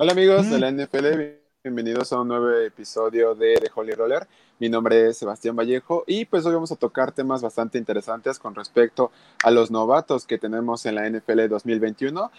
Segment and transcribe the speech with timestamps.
[0.00, 4.28] Hola amigos de la NFL, bienvenidos a un nuevo episodio de The Holy Roller.
[4.60, 8.54] Mi nombre es Sebastián Vallejo y pues hoy vamos a tocar temas bastante interesantes con
[8.54, 9.10] respecto
[9.42, 12.30] a los novatos que tenemos en la NFL 2021.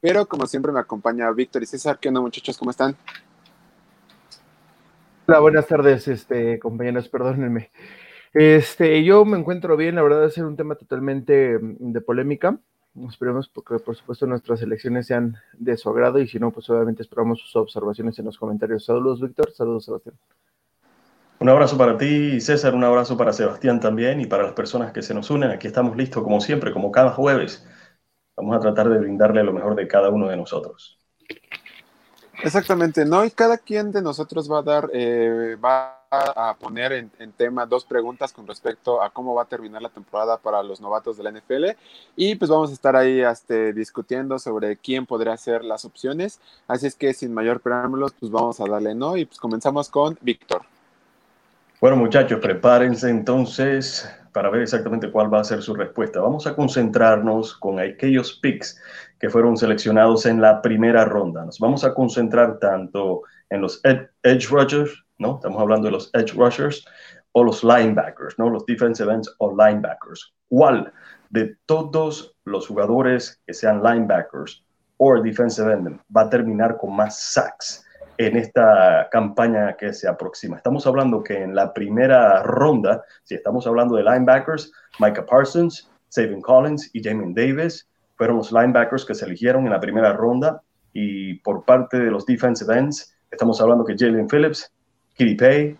[0.00, 1.98] Pero como siempre me acompaña Víctor y César.
[1.98, 2.56] ¿Qué onda muchachos?
[2.56, 2.94] ¿Cómo están?
[5.26, 7.72] Hola, buenas tardes, este, compañeros, perdónenme.
[8.32, 12.56] Este, yo me encuentro bien, la verdad es un tema totalmente mm, de polémica.
[13.08, 17.02] Esperemos porque, por supuesto, nuestras elecciones sean de su agrado y si no, pues obviamente
[17.02, 18.84] esperamos sus observaciones en los comentarios.
[18.84, 19.52] Saludos, Víctor.
[19.52, 20.16] Saludos, Sebastián.
[21.40, 22.74] Un abrazo para ti, César.
[22.74, 25.50] Un abrazo para Sebastián también y para las personas que se nos unen.
[25.50, 27.66] Aquí estamos listos, como siempre, como cada jueves.
[28.36, 30.98] Vamos a tratar de brindarle lo mejor de cada uno de nosotros.
[32.42, 33.24] Exactamente, ¿no?
[33.24, 37.84] Y cada quien de nosotros va a dar, eh, va a poner en, tema dos
[37.84, 41.32] preguntas con respecto a cómo va a terminar la temporada para los novatos de la
[41.32, 41.76] NFL
[42.16, 46.40] y pues vamos a estar ahí este, discutiendo sobre quién podría ser las opciones.
[46.68, 49.16] Así es que sin mayor preámbulos, pues vamos a darle, ¿no?
[49.16, 50.62] Y pues comenzamos con Víctor.
[51.80, 56.20] Bueno, muchachos, prepárense entonces para ver exactamente cuál va a ser su respuesta.
[56.20, 58.80] Vamos a concentrarnos con aquellos picks
[59.18, 61.44] que fueron seleccionados en la primera ronda.
[61.44, 65.36] Nos vamos a concentrar tanto en los edge rushers ¿no?
[65.36, 66.84] Estamos hablando de los edge rushers
[67.32, 68.48] o los linebackers, ¿no?
[68.48, 70.32] Los defensive ends o linebackers.
[70.48, 70.92] ¿Cuál
[71.30, 74.64] de todos los jugadores que sean linebackers
[74.98, 77.84] o defensive end va a terminar con más sacks
[78.18, 80.56] en esta campaña que se aproxima?
[80.56, 86.40] Estamos hablando que en la primera ronda, si estamos hablando de linebackers, Micah Parsons, Savin
[86.40, 90.62] Collins y Jamin Davis fueron los linebackers que se eligieron en la primera ronda
[90.92, 94.72] y por parte de los defensive ends, estamos hablando que Jalen Phillips,
[95.16, 95.76] Kitty Pay,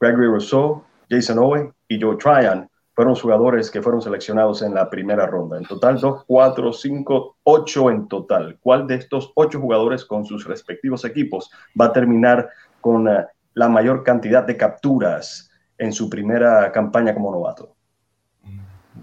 [0.00, 5.24] Gregory Rousseau, Jason Owe y Joe Tryon fueron jugadores que fueron seleccionados en la primera
[5.24, 5.56] ronda.
[5.56, 8.58] En total, 2, 4, 5, 8 en total.
[8.60, 11.48] ¿Cuál de estos ocho jugadores con sus respectivos equipos
[11.80, 12.48] va a terminar
[12.80, 15.48] con uh, la mayor cantidad de capturas
[15.78, 17.76] en su primera campaña como novato?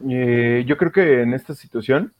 [0.09, 2.13] Eh, yo creo que en esta situación,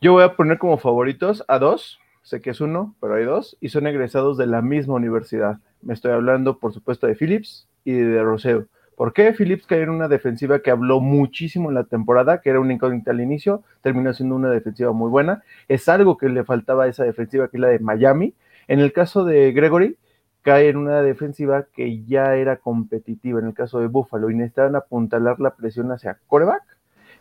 [0.00, 3.56] yo voy a poner como favoritos a dos, sé que es uno, pero hay dos,
[3.60, 5.60] y son egresados de la misma universidad.
[5.82, 8.66] Me estoy hablando, por supuesto, de Phillips y de Roseo.
[8.96, 12.60] ¿Por qué Phillips cayó en una defensiva que habló muchísimo en la temporada, que era
[12.60, 15.42] una incógnita al inicio, terminó siendo una defensiva muy buena?
[15.68, 18.34] Es algo que le faltaba a esa defensiva, que es la de Miami.
[18.68, 19.98] En el caso de Gregory,
[20.40, 24.76] cae en una defensiva que ya era competitiva, en el caso de Buffalo, y necesitaban
[24.76, 26.62] apuntalar la presión hacia coreback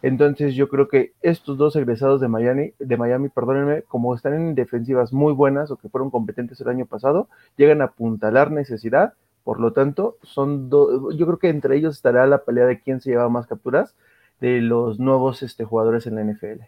[0.05, 4.53] entonces yo creo que estos dos egresados de Miami, de Miami, perdónenme, como están en
[4.53, 7.27] defensivas muy buenas o que fueron competentes el año pasado,
[7.57, 9.13] llegan a apuntalar necesidad.
[9.43, 13.09] Por lo tanto, son yo creo que entre ellos estará la pelea de quién se
[13.09, 13.95] lleva más capturas
[14.39, 16.65] de los nuevos este, jugadores en la NFL.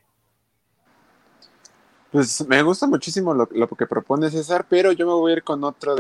[2.12, 5.44] Pues me gusta muchísimo lo, lo, que propone César, pero yo me voy a ir
[5.44, 5.96] con otro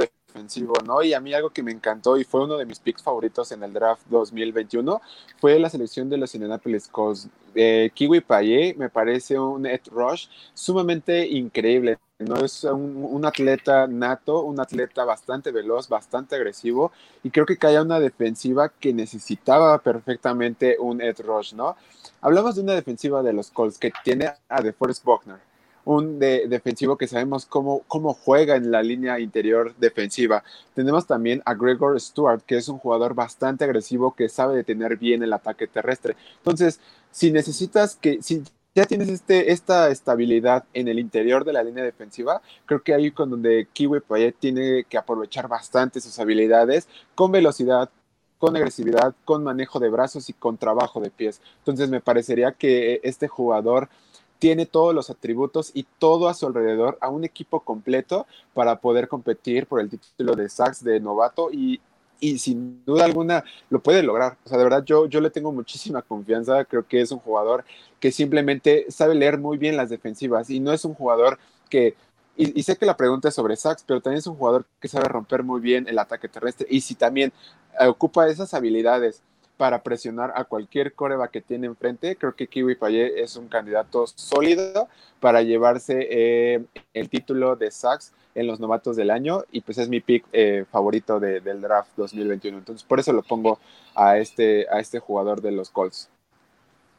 [0.85, 1.03] ¿no?
[1.03, 3.63] Y a mí algo que me encantó y fue uno de mis picks favoritos en
[3.63, 5.01] el draft 2021
[5.39, 7.27] fue la selección de los Indianapolis Colts.
[7.55, 11.97] Eh, Kiwi Paye me parece un edge rush sumamente increíble.
[12.19, 16.91] No es un, atleta nato, un atleta bastante veloz, bastante agresivo
[17.23, 21.75] y creo que caía una defensiva que necesitaba perfectamente un edge rush, ¿no?
[22.21, 25.37] Hablamos de una defensiva de los Colts que tiene a DeForest Buckner,
[25.87, 30.43] un defensivo que sabemos cómo, cómo juega en la línea interior defensiva.
[30.73, 35.23] Tenemos también a Gregor Stewart, que es un jugador bastante agresivo que sabe detener bien
[35.23, 36.17] el ataque terrestre.
[36.39, 36.81] Entonces,
[37.11, 38.43] si necesitas que, si
[38.75, 43.11] ya tienes este, esta estabilidad en el interior de la línea defensiva, creo que ahí
[43.11, 47.89] con donde Kiwi Payet tiene que aprovechar bastante sus habilidades con velocidad,
[48.39, 51.41] con agresividad, con manejo de brazos y con trabajo de pies.
[51.59, 53.87] Entonces me parecería que este jugador
[54.39, 59.07] tiene todos los atributos y todo a su alrededor, a un equipo completo para poder
[59.07, 61.79] competir por el título de Sachs de novato y,
[62.19, 64.37] y sin duda alguna lo puede lograr.
[64.45, 67.65] O sea, de verdad yo, yo le tengo muchísima confianza, creo que es un jugador
[67.99, 71.95] que simplemente sabe leer muy bien las defensivas y no es un jugador que...
[72.39, 75.07] Y, sé que la pregunta es sobre Sachs, pero también es un jugador que sabe
[75.07, 77.33] romper muy bien el ataque terrestre y si también
[77.79, 79.23] ocupa esas habilidades
[79.57, 82.15] para presionar a cualquier coreba que tiene enfrente.
[82.15, 84.87] Creo que Kiwi Payet es un candidato sólido
[85.19, 86.63] para llevarse eh,
[86.93, 90.65] el título de Sachs en los novatos del año y pues es mi pick eh,
[90.71, 92.59] favorito del draft 2021.
[92.59, 93.59] Entonces por eso lo pongo
[93.95, 96.09] a este, a este jugador de los Colts.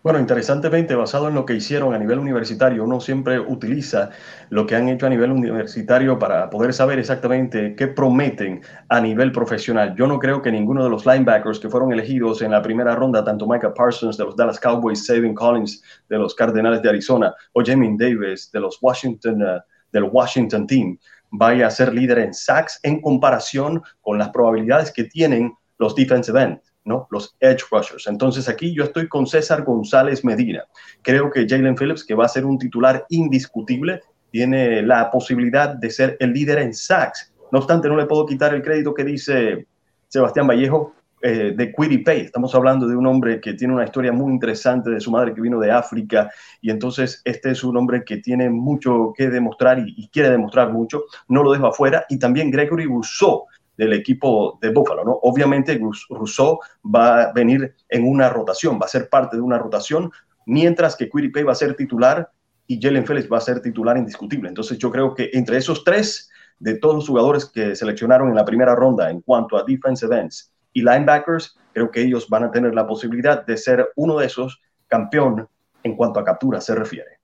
[0.00, 4.11] Bueno, interesantemente, basado en lo que hicieron a nivel universitario, uno siempre utiliza
[4.49, 9.33] lo que han hecho a nivel universitario para poder saber exactamente qué prometen a nivel
[9.33, 9.97] profesional.
[9.97, 13.25] Yo no creo que ninguno de los linebackers que fueron elegidos en la primera ronda,
[13.25, 17.62] tanto Micah Parsons de los Dallas Cowboys, Savin Collins de los Cardenales de Arizona o
[17.65, 19.61] Jamin Davis de los Washington uh,
[19.91, 20.97] del Washington Team
[21.31, 26.41] vaya a ser líder en sacks en comparación con las probabilidades que tienen los defensive
[26.41, 26.61] end,
[27.11, 28.06] Los edge rushers.
[28.06, 30.64] Entonces aquí yo estoy con César González Medina.
[31.02, 34.00] Creo que Jalen Phillips, que va a ser un titular indiscutible,
[34.31, 37.32] tiene la posibilidad de ser el líder en sacks.
[37.50, 39.67] No obstante, no le puedo quitar el crédito que dice
[40.08, 42.20] Sebastián Vallejo eh, de Quiddy Pay.
[42.20, 45.41] Estamos hablando de un hombre que tiene una historia muy interesante de su madre que
[45.41, 46.31] vino de África
[46.61, 51.05] y entonces este es un hombre que tiene mucho que demostrar y, quiere demostrar mucho.
[51.26, 52.05] No lo dejo afuera.
[52.08, 53.46] Y también Gregory Rousseau
[53.79, 55.19] del equipo de Buffalo, ¿no?
[55.23, 55.81] Obviamente
[56.11, 60.11] Rousseau va a venir en una rotación, va a ser parte de una rotación,
[60.45, 62.31] mientras que Quiddy Pay va a ser titular
[62.67, 64.49] y Jalen Phillips va a ser titular indiscutible.
[64.49, 66.29] Entonces yo creo que entre esos tres,
[66.59, 70.53] de todos los jugadores que seleccionaron en la primera ronda en cuanto a defensive ends
[70.73, 74.61] y linebackers, creo que ellos van a tener la posibilidad de ser uno de esos
[74.89, 75.49] campeón
[75.85, 77.18] en cuanto a captura se refiere.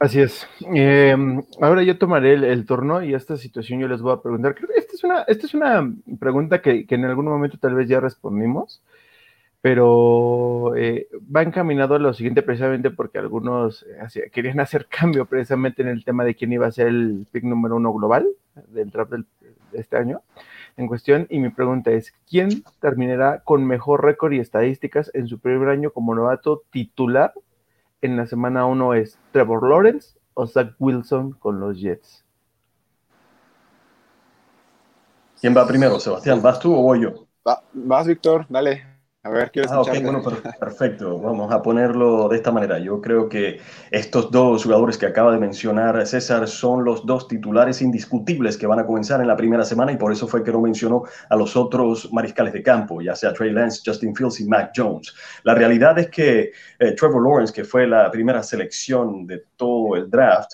[0.00, 0.48] Así es.
[0.62, 4.54] Em, ahora yo tomaré el, torno y esta situación yo les voy a preguntar.
[4.54, 7.74] Creo que esta es una, esta es una pregunta que, que en algún momento tal
[7.74, 8.82] vez ya respondimos,
[9.60, 15.82] pero eh, va encaminado a lo siguiente precisamente porque algunos eh, querían hacer cambio precisamente
[15.82, 18.26] en el tema de quién iba a ser el pick número uno global
[18.68, 19.24] del draft de
[19.74, 20.22] este año
[20.78, 25.38] en cuestión y mi pregunta es, ¿quién terminará con mejor récord y estadísticas en su
[25.40, 27.34] primer año como novato titular
[28.02, 32.24] en la semana uno es Trevor Lawrence o Zach Wilson con los Jets?
[35.40, 36.42] ¿Quién va primero, Sebastián?
[36.42, 37.26] ¿Vas tú o voy yo?
[37.72, 38.89] vas, Víctor, dale.
[39.22, 40.22] A ver, quiero ah, bueno,
[40.58, 41.18] perfecto.
[41.18, 42.78] Vamos a ponerlo de esta manera.
[42.78, 47.82] Yo creo que estos dos jugadores que acaba de mencionar César son los dos titulares
[47.82, 50.62] indiscutibles que van a comenzar en la primera semana y por eso fue que no
[50.62, 54.72] mencionó a los otros mariscales de campo, ya sea Trey Lance, Justin Fields y Mac
[54.74, 55.14] Jones.
[55.42, 60.08] La realidad es que eh, Trevor Lawrence, que fue la primera selección de todo el
[60.08, 60.52] draft,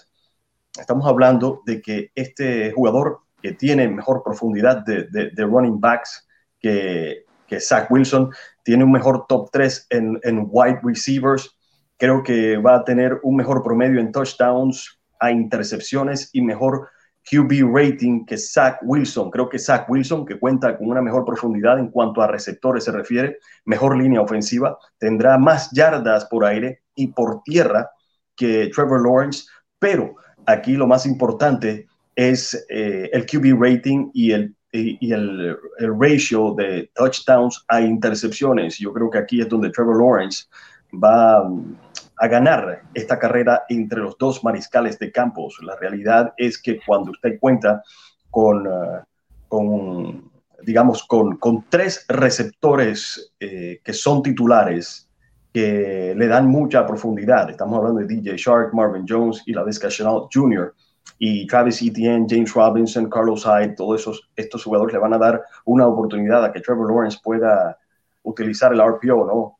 [0.77, 6.27] estamos hablando de que este jugador que tiene mejor profundidad de, de running backs
[6.59, 8.31] que que Zach Wilson
[8.67, 11.57] tiene un mejor top 3 en, en wide receivers.
[11.97, 16.89] Creo que va a tener un mejor promedio en touchdowns a intercepciones y mejor
[17.31, 19.31] QB rating que Zach Wilson.
[19.31, 22.91] Creo que Zach Wilson, que cuenta con una mejor profundidad en cuanto a receptores se
[22.91, 27.89] refiere, mejor línea ofensiva, tendrá más yardas por aire y por tierra
[28.35, 29.45] que Trevor Lawrence,
[29.79, 31.87] pero aquí lo más importante
[32.17, 38.78] es eh, el QB rating y el y, el, ratio de touchdowns a intercepciones.
[38.78, 40.46] Yo creo que aquí es donde Trevor Lawrence
[40.93, 41.76] va mm,
[42.19, 45.58] a ganar esta carrera entre los dos mariscales de campos.
[45.62, 47.82] La realidad es que cuando usted cuenta
[48.31, 50.23] con, uh,
[50.62, 55.08] digamos, con, con, tres receptores eh, que son titulares,
[55.52, 57.49] que le dan mucha profundidad.
[57.49, 60.75] Estamos hablando de DJ Shark, Marvin Jones y la Vizca Chanel Jr
[61.19, 65.43] y Travis Etienne, James Robinson, Carlos Hyde, todos esos, estos jugadores le van a dar
[65.65, 67.79] una oportunidad a que Trevor Lawrence pueda
[68.27, 69.59] utilizar el RPO.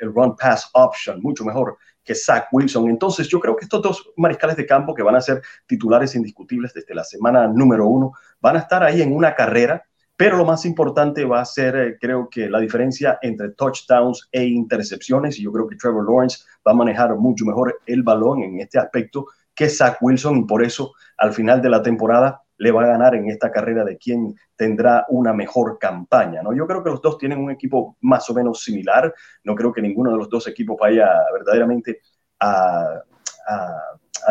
[0.00, 2.90] El, run pass option, mucho mejor que Zach Wilson.
[2.90, 6.74] Entonces, yo creo que estos dos mariscales de campo que van a ser titulares indiscutibles
[6.74, 9.84] desde la semana número uno van a estar ahí en una carrera,
[10.16, 14.44] pero lo más importante va a ser, eh, creo que la diferencia entre touchdowns e
[14.44, 15.38] intercepciones.
[15.38, 18.78] Y yo creo que Trevor Lawrence va a manejar mucho mejor el balón en este
[18.78, 22.86] aspecto que Zach Wilson y por eso al final de la temporada le va a
[22.86, 26.42] ganar en esta carrera de quién tendrá una mejor campaña.
[26.42, 26.54] ¿no?
[26.54, 29.12] Yo creo que los dos tienen un equipo más o menos similar.
[29.42, 32.00] No creo que ninguno de los dos equipos vaya verdaderamente
[32.38, 33.02] a,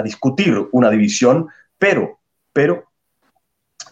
[0.01, 2.19] discutir una división, pero,
[2.53, 2.85] pero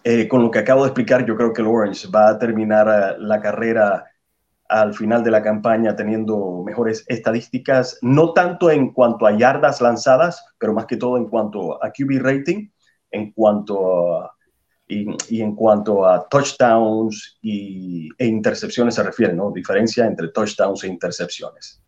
[0.06, 3.16] eh, con lo que acabo de explicar, yo creo que Lawrence va a terminar eh,
[3.20, 4.06] la carrera
[4.70, 10.46] al final de la campaña teniendo mejores estadísticas, no tanto en cuanto a yardas lanzadas,
[10.58, 12.70] pero más que todo en cuanto a QB rating,
[13.12, 14.36] en cuanto a,
[14.88, 19.52] y, en cuanto a touchdowns y, e intercepciones se refiere, ¿no?
[19.52, 21.82] Diferencia entre touchdowns e intercepciones.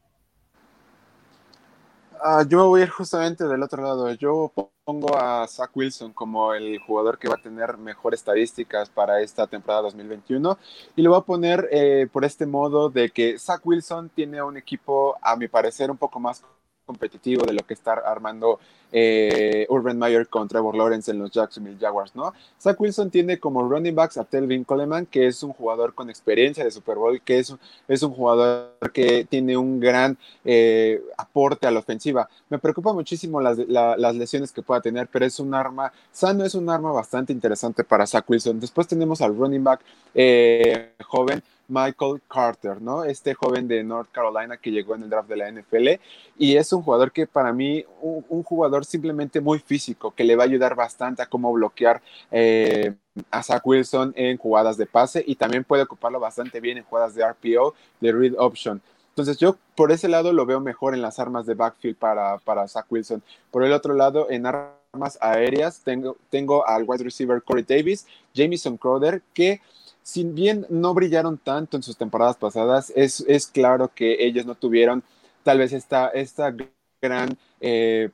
[2.24, 4.12] Ah, yo me voy a ir justamente del otro lado.
[4.14, 4.52] Yo
[4.86, 9.48] pongo a Zach Wilson como el jugador que va a tener mejores estadísticas para esta
[9.48, 10.56] temporada 2021
[10.96, 14.56] y lo voy a poner eh, por este modo de que Zach Wilson tiene un
[14.56, 16.44] equipo, a mi parecer, un poco más
[16.86, 18.60] competitivo de lo que está armando
[18.92, 22.34] eh, Urban Meyer con Trevor Lawrence en los Jacksonville Jaguars, ¿no?
[22.60, 26.64] Zach Wilson tiene como running backs a Telvin Coleman, que es un jugador con experiencia
[26.64, 27.56] de Super Bowl, que es,
[27.88, 32.30] es un jugador que tiene un gran eh, aporte a la ofensiva.
[32.50, 36.56] Me preocupa muchísimo las, las, lesiones que pueda tener, pero es un arma, sano es
[36.56, 38.60] un arma bastante interesante para Zach Wilson.
[38.60, 39.82] Después tenemos al running back
[40.14, 43.06] eh, joven Michael Carter, ¿no?
[43.06, 45.88] Este joven de North Carolina que llegó en el draft de la NFL
[46.38, 50.44] y es un jugador que para mí, un, jugador simplemente muy físico, que le va
[50.44, 52.96] a ayudar bastante a cómo bloquear eh,
[53.30, 57.16] a Zach Wilson en jugadas de pase y también puede ocuparlo bastante bien en jugadas
[57.16, 58.82] de RPO, de read option.
[59.10, 62.68] Entonces yo por ese lado lo veo mejor en las armas de backfield para, para
[62.68, 63.22] Zach Wilson.
[63.52, 68.78] Por el otro lado, en armas aéreas tengo, tengo al wide receiver Corey Davis, Jamison
[68.78, 69.62] Crowder, que
[70.04, 74.56] si bien no brillaron tanto en sus temporadas pasadas, es, es claro que ellos no
[74.56, 75.04] tuvieron
[75.44, 76.56] tal vez esta, esta
[77.02, 78.10] gran eh,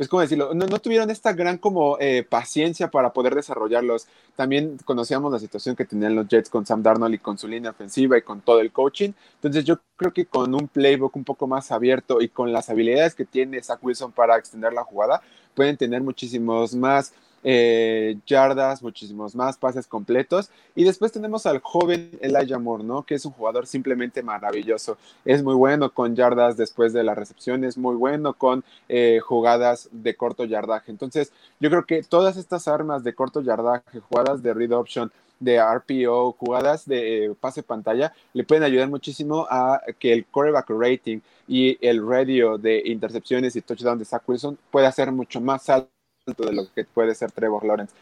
[0.00, 0.54] pues, ¿cómo decirlo?
[0.54, 4.06] No, tuvieron esta gran como eh, paciencia para poder desarrollarlos.
[4.34, 7.72] También conocíamos la situación que tenían los Jets con Sam Darnold y con su línea
[7.72, 9.12] ofensiva y con todo el coaching.
[9.34, 13.14] Entonces yo creo que con un playbook un poco más abierto y con las habilidades
[13.14, 15.20] que tiene Zach Wilson para extender la jugada,
[15.54, 20.50] pueden tener muchísimos más eh, yardas, muchísimos más pases completos.
[20.74, 23.02] Y después tenemos al joven Elijah Moore, ¿no?
[23.02, 24.98] Que es un jugador simplemente maravilloso.
[25.24, 29.88] Es muy bueno con yardas después de la recepción, es muy bueno con eh, jugadas
[29.92, 30.90] de corto yardaje.
[30.90, 35.58] Entonces, yo creo que todas estas armas de corto yardaje, jugadas de read option, de
[35.58, 41.20] RPO, jugadas de eh, pase pantalla, le pueden ayudar muchísimo a que el quarterback rating
[41.48, 45.99] y el radio de intercepciones y touchdown de Zach Wilson pueda ser mucho más alto
[46.36, 47.94] de lo que puede ser Trevor Lawrence.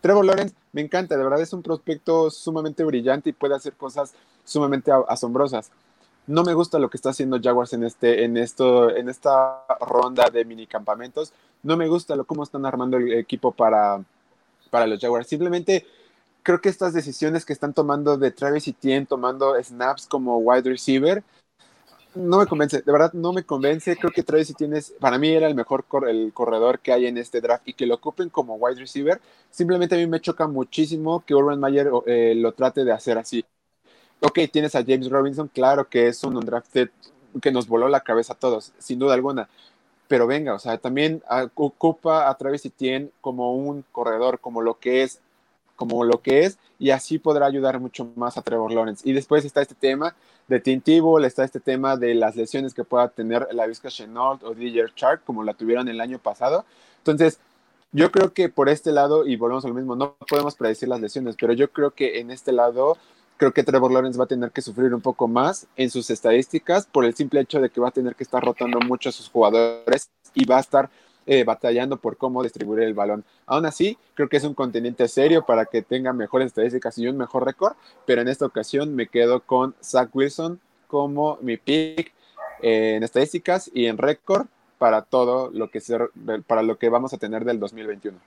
[0.00, 4.14] Trevor Lawrence me encanta, de verdad es un prospecto sumamente brillante y puede hacer cosas
[4.44, 5.70] sumamente asombrosas.
[6.26, 10.28] No me gusta lo que está haciendo Jaguars en, este, en, esto, en esta ronda
[10.28, 11.32] de mini campamentos.
[11.62, 14.02] No me gusta lo, cómo están armando el equipo para,
[14.70, 15.28] para los Jaguars.
[15.28, 15.86] Simplemente
[16.42, 21.22] creo que estas decisiones que están tomando de Travis Etienne, tomando snaps como wide receiver,
[22.16, 23.96] no me convence, de verdad no me convence.
[23.96, 27.40] Creo que Travis tienes, para mí era el mejor el corredor que hay en este
[27.40, 29.20] draft y que lo ocupen como wide receiver.
[29.50, 33.44] Simplemente a mí me choca muchísimo que Urban Mayer eh, lo trate de hacer así.
[34.20, 36.88] Ok, tienes a James Robinson, claro que es un undrafted
[37.40, 39.48] que nos voló la cabeza a todos, sin duda alguna.
[40.08, 41.22] Pero venga, o sea, también
[41.54, 45.20] ocupa a Travis Etienne como un corredor, como lo que es
[45.76, 49.08] como lo que es y así podrá ayudar mucho más a Trevor Lawrence.
[49.08, 50.16] Y después está este tema
[50.48, 50.80] de Tim
[51.24, 55.24] está este tema de las lesiones que pueda tener la Vizca Chenault o DJ Shark
[55.24, 56.64] como la tuvieron el año pasado.
[56.98, 57.40] Entonces,
[57.92, 61.00] yo creo que por este lado, y volvemos a lo mismo, no podemos predecir las
[61.00, 62.96] lesiones, pero yo creo que en este lado,
[63.36, 66.86] creo que Trevor Lawrence va a tener que sufrir un poco más en sus estadísticas
[66.86, 69.28] por el simple hecho de que va a tener que estar rotando mucho a sus
[69.28, 70.90] jugadores y va a estar
[71.26, 73.24] eh, batallando por cómo distribuir el balón.
[73.46, 77.16] Aún así, creo que es un contendiente serio para que tenga mejores estadísticas y un
[77.16, 77.74] mejor récord,
[78.06, 82.12] pero en esta ocasión me quedo con Zach Wilson como mi pick
[82.62, 84.46] eh, en estadísticas y en récord
[84.78, 85.80] para todo lo que
[86.46, 88.18] para lo que vamos a tener del 2021.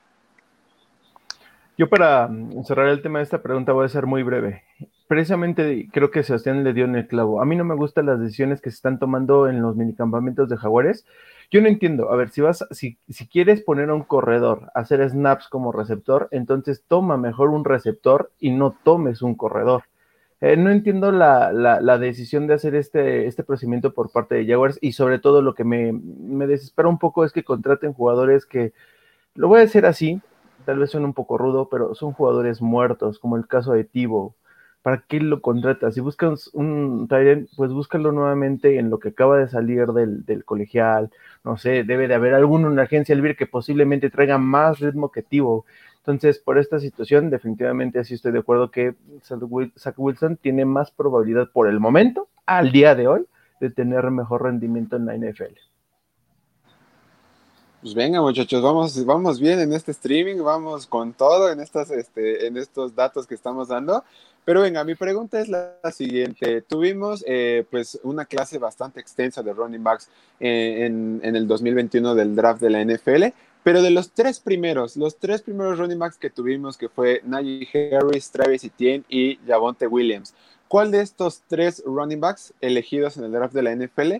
[1.77, 4.63] Yo para mm, cerrar el tema de esta pregunta voy a ser muy breve.
[5.09, 7.41] Precisamente creo que Sebastián le dio en el clavo.
[7.41, 10.55] A mí no me gustan las decisiones que se están tomando en los minicampamentos de
[10.55, 11.05] Jaguares
[11.51, 12.11] yo no entiendo.
[12.11, 16.27] A ver, si vas, si, si quieres poner a un corredor hacer snaps como receptor,
[16.31, 19.83] entonces toma mejor un receptor y no tomes un corredor.
[20.41, 24.77] Eh, no entiendo la, la, decisión de hacer este, este procedimiento por parte de Jaguars
[24.81, 28.71] y sobre todo lo que me, me desespera un poco es que contraten jugadores que,
[29.35, 30.21] lo voy a decir así,
[30.65, 34.35] tal vez suene un poco rudo, pero son jugadores muertos, como el caso de Tivo,
[34.81, 35.95] ¿para qué lo contratas?
[35.95, 41.11] Si buscas un Tyrant, pues búscalo nuevamente en lo que acaba de salir del, colegial.
[41.43, 45.11] No sé, debe de haber alguno en la agencia libre que posiblemente traiga más ritmo
[45.11, 45.65] que Tivo.
[45.97, 51.49] Entonces, por esta situación, definitivamente así estoy de acuerdo que Zach Wilson tiene más probabilidad
[51.51, 53.25] por el momento, al día de hoy,
[53.59, 55.68] de tener mejor rendimiento en la NFL.
[57.81, 62.45] Pues venga, muchachos, vamos, vamos bien en este streaming, vamos con todo en, estas, este,
[62.45, 64.03] en estos datos que estamos dando.
[64.43, 66.61] Pero venga, mi pregunta es la, siguiente.
[66.61, 70.09] Tuvimos eh, pues una clase bastante extensa de running backs
[70.41, 73.27] eh, en, en, el 2021 del draft de la NFL,
[73.63, 77.95] pero de los tres primeros, los tres primeros running backs que tuvimos, que fue Najee
[77.95, 80.33] Harris, Travis Etienne y Javonte Williams,
[80.67, 84.15] ¿cuál de estos tres running backs elegidos en el draft de la NFL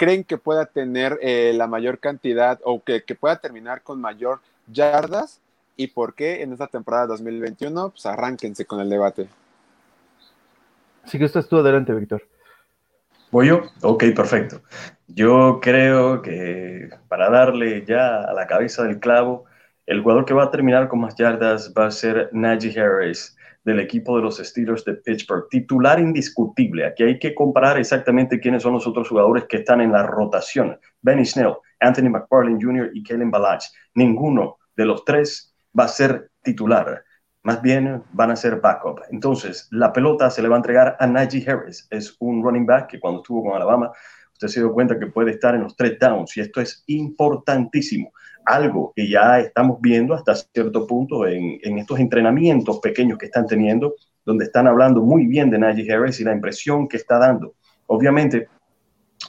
[0.00, 4.40] creen que pueda tener eh, la mayor cantidad o que, pueda terminar con mayor
[4.72, 5.42] yardas
[5.76, 9.28] y por qué en esta temporada 2021, pues arránquense con el debate.
[11.04, 12.22] Sí que estás tú adelante, Víctor.
[13.30, 13.60] ¿Voy yo?
[13.82, 14.62] Ok, perfecto.
[15.06, 19.44] Yo creo que para darle ya a la cabeza del clavo,
[19.84, 23.80] el jugador que va a terminar con más yardas va a ser Najee Harris del
[23.80, 25.48] equipo de los Steelers de Pittsburgh.
[25.50, 26.86] Titular indiscutible.
[26.86, 30.78] Aquí hay que comparar exactamente quiénes son los otros jugadores que están en la rotación.
[31.02, 32.90] Benny Snell, Anthony McFarlane Jr.
[32.94, 33.64] y Kellen Balach.
[33.94, 37.04] Ninguno de los tres va a ser titular.
[37.42, 39.00] más bien van a ser backup.
[39.10, 41.86] Entonces, la pelota se le va a entregar a Najee Harris.
[41.90, 43.90] Es un running back que cuando estuvo con Alabama,
[44.32, 48.12] usted se dio cuenta que puede estar en los tres downs y esto es importantísimo.
[48.54, 53.46] Algo que ya estamos viendo hasta cierto punto en, en estos entrenamientos pequeños que están
[53.46, 57.54] teniendo, donde están hablando muy bien de Najee Harris y la impresión que está dando.
[57.86, 58.48] Obviamente,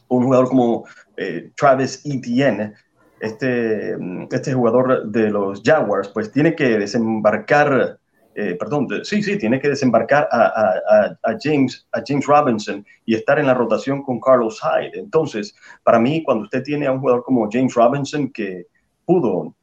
[0.08, 0.86] un jugador como
[1.18, 2.74] eh, Travis Etienne
[3.20, 3.96] este,
[4.32, 8.00] este jugador de los Jaguars, pues tiene que desembarcar
[8.34, 13.48] eh, perdón, sí, sí, tiene que desembarcar a, James, a James Robinson y estar en
[13.48, 14.98] la rotación con Carlos Hyde.
[14.98, 18.68] Entonces, para mí, cuando usted tiene a un jugador como James Robinson que
[19.06, 19.56] pudo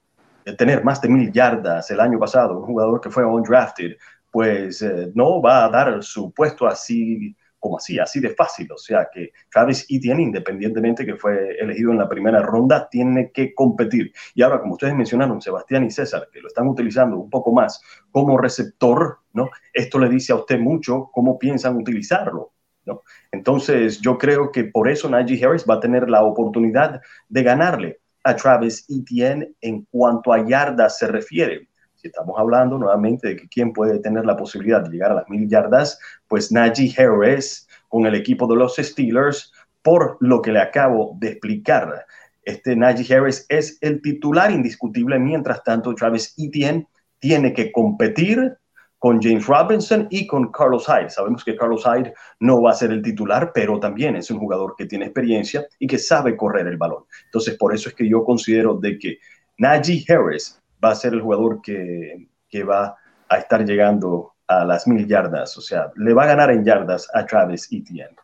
[0.57, 3.97] tener más de mil yardas el año pasado, un jugador que fue undrafted,
[4.31, 8.71] pues eh, no va a dar su puesto así como así, así de fácil.
[8.73, 13.55] O sea que Travis Etienne, independientemente que fue elegido en la primera ronda, tiene que
[13.55, 14.13] competir.
[14.35, 17.83] Y ahora, como ustedes mencionaron, Sebastián y César, que lo están utilizando un poco más
[18.13, 19.51] como receptor, ¿no?
[19.73, 22.53] Esto le dice a usted mucho cómo piensan utilizarlo.
[22.85, 23.03] ¿no?
[23.33, 28.01] Entonces, yo creo que por eso Najee Harris va a tener la oportunidad de ganarle
[28.25, 31.69] a Travis Etienne en cuanto a yardas se refiere.
[31.95, 35.29] Si estamos hablando nuevamente de que quién puede tener la posibilidad de llegar a las
[35.29, 35.99] mil yardas,
[36.29, 41.31] pues Najee Harris con el equipo de los Steelers, por lo que le acabo de
[41.31, 42.07] explicar.
[42.45, 46.87] Este Najee Harris es el titular indiscutible, mientras tanto Travis Etienne
[47.19, 48.59] tiene que competir
[48.99, 51.11] con James Robinson y con Carlos Hyde.
[51.11, 54.75] Sabemos que Carlos Hyde no va a ser el titular, pero también es un jugador
[54.77, 57.05] que tiene experiencia y que sabe correr el balón.
[57.27, 59.19] Entonces, por eso es que yo considero de que
[59.59, 62.97] Najee Harris va a ser el jugador que, que va
[63.29, 65.57] a estar llegando a las mil yardas.
[65.57, 68.17] O sea, le va a ganar en yardas a Travis Etienne.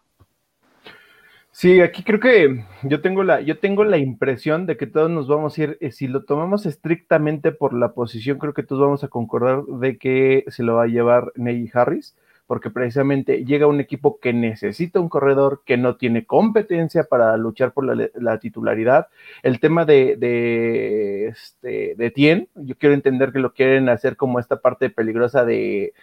[1.56, 5.28] Sí, aquí creo que yo tengo la, yo tengo la impresión de que todos nos
[5.28, 9.04] vamos a ir, eh, si lo tomamos estrictamente por la posición, creo que todos vamos
[9.04, 12.16] a concordar de que se lo va a llevar Ney Harris
[12.48, 17.72] porque precisamente llega un equipo que necesita un corredor, que no tiene competencia para luchar
[17.72, 19.06] por la, titularidad.
[19.44, 24.40] El tema de, de, este, de Tien, yo quiero entender que lo quieren hacer como
[24.40, 25.94] esta parte peligrosa de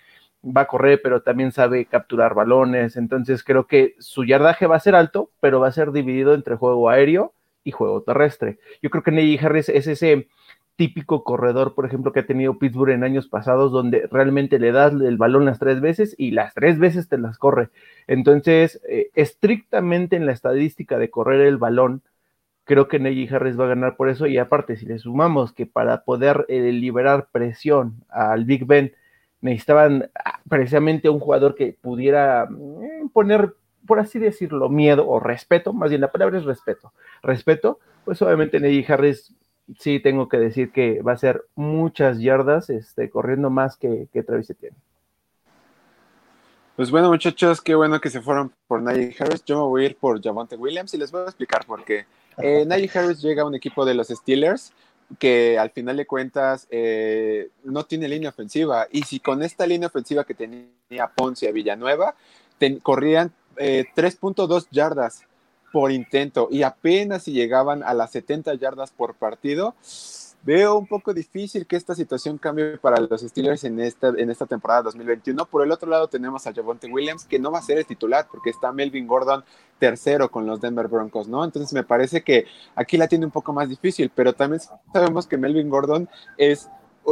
[0.43, 2.97] va a correr, pero también sabe capturar balones.
[2.97, 6.55] Entonces creo que su yardaje va a ser alto, pero va a ser dividido entre
[6.55, 8.59] juego aéreo y juego terrestre.
[8.81, 10.27] Yo creo que Neji Harris es ese
[10.75, 14.93] típico corredor, por ejemplo, que ha tenido Pittsburgh en años pasados, donde realmente le das
[14.93, 17.69] el balón las tres veces y las tres veces te las corre.
[18.07, 22.01] Entonces, eh, estrictamente en la estadística de correr el balón,
[22.63, 24.25] creo que Neji Harris va a ganar por eso.
[24.25, 28.93] Y aparte, si le sumamos que para poder eh, liberar presión al Big Ben,
[29.41, 35.73] necesitaban ah, precisamente un jugador que pudiera mm, poner, por así decirlo, miedo o respeto,
[35.73, 36.93] más bien la palabra es respeto.
[37.23, 39.33] Respeto, pues obviamente Neji Harris
[39.79, 44.23] sí tengo que decir que va a ser muchas yardas, este, corriendo más que, que
[44.23, 44.77] Travis Etienne.
[46.75, 49.43] Pues bueno, muchachos, qué bueno que se fueron por Najee Harris.
[49.45, 52.05] Yo me voy a ir por Javante Williams y les voy a explicar por qué.
[52.37, 54.73] Eh, Najee Harris llega a un equipo de los Steelers
[55.19, 58.87] que al final de cuentas eh, no tiene línea ofensiva.
[58.91, 62.15] Y si con esta línea ofensiva que tenía Ponce a Villanueva,
[62.83, 65.23] corrían 3.2 eh, yardas
[65.71, 69.75] por intento y apenas si llegaban a las 70 yardas por partido,
[70.43, 74.45] veo un poco difícil que esta situación cambie para los Steelers en esta, en esta
[74.45, 75.45] temporada 2021.
[75.45, 78.27] Por el otro lado tenemos a Javonte Williams, que no va a ser el titular
[78.31, 79.43] porque está Melvin Gordon
[79.79, 81.43] tercero con los Denver Broncos, ¿no?
[81.43, 84.61] Entonces me parece que aquí la tiene un poco más difícil, pero también
[84.93, 86.69] sabemos que Melvin Gordon es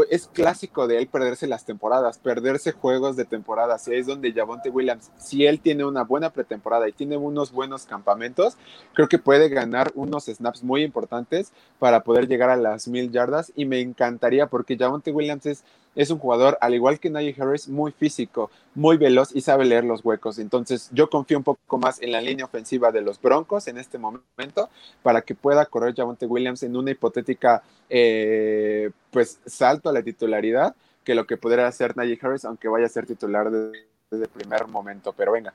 [0.10, 3.78] es clásico de él perderse las temporadas, perderse juegos de temporada.
[3.78, 7.86] Si es donde Javonte Williams, si él tiene una buena pretemporada y tiene unos buenos
[7.86, 8.58] campamentos,
[8.94, 13.52] creo que puede ganar unos snaps muy importantes para poder llegar a las mil yardas.
[13.56, 15.64] Y me encantaría porque Javonte Williams es
[16.00, 19.84] es un jugador, al igual que Najee Harris, muy físico, muy veloz y sabe leer
[19.84, 20.40] los huecos.
[20.40, 23.98] Entonces, yo confío un poco más en la línea ofensiva de los Broncos en este
[23.98, 24.70] momento
[25.04, 30.74] para que pueda correr Javonte Williams en una hipotética, eh, pues, salto a la titularidad
[31.04, 34.70] que lo que podría hacer Najee Harris, aunque vaya a ser titular desde, el primer
[34.70, 35.12] momento.
[35.12, 35.54] Pero venga,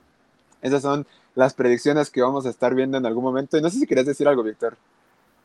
[0.61, 3.57] esas son las predicciones que vamos a estar viendo en algún momento.
[3.57, 4.77] Y no sé si querías decir algo, Víctor.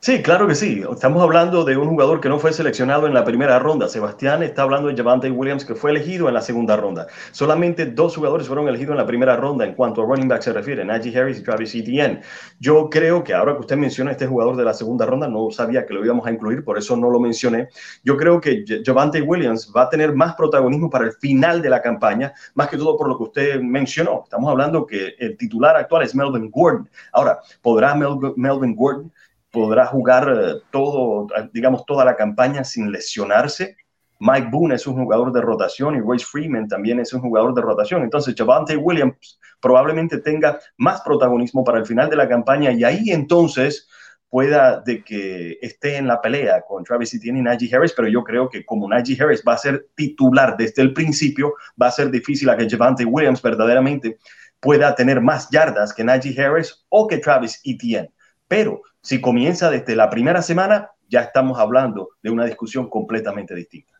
[0.02, 0.82] Sí, claro que sí.
[0.90, 3.86] Estamos hablando de un jugador que no fue seleccionado en la primera ronda.
[3.86, 7.06] Sebastián está hablando de Javante Williams, que fue elegido en la segunda ronda.
[7.32, 10.54] Solamente dos jugadores fueron elegidos en la primera ronda en cuanto a running back se
[10.54, 12.22] refiere, Najee Harris y Travis Etienne.
[12.58, 15.84] Yo creo que ahora que usted menciona este jugador de la segunda ronda, no sabía
[15.84, 17.68] que lo íbamos a incluir, por eso no lo mencioné.
[18.02, 21.82] Yo creo que Javante Williams va a tener más protagonismo para el final de la
[21.82, 24.22] campaña, más que todo por lo que usted mencionó.
[24.24, 26.88] Estamos hablando que el titular actual es Melvin Gordon.
[27.12, 29.12] Ahora, ¿podrá Melvin Gordon
[29.50, 33.76] podrá jugar eh, todo, digamos, toda la campaña sin lesionarse.
[34.18, 37.62] Mike Boone es un jugador de rotación y Royce Freeman también es un jugador de
[37.62, 38.02] rotación.
[38.02, 43.10] Entonces, Javante Williams probablemente tenga más protagonismo para el final de la campaña y ahí
[43.10, 43.88] entonces
[44.28, 48.22] pueda de que esté en la pelea con Travis Etienne y Najee Harris, pero yo
[48.22, 52.10] creo que como Najee Harris va a ser titular desde el principio, va a ser
[52.10, 54.18] difícil a que Javante Williams verdaderamente
[54.60, 58.12] pueda tener más yardas que Najee Harris o que Travis Etienne.
[58.46, 63.94] Pero si comienza desde la primera semana, ya estamos hablando de una discusión completamente distinta.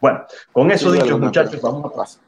[0.00, 2.22] Bueno, con eso dicho, muchachos, vamos a pasar.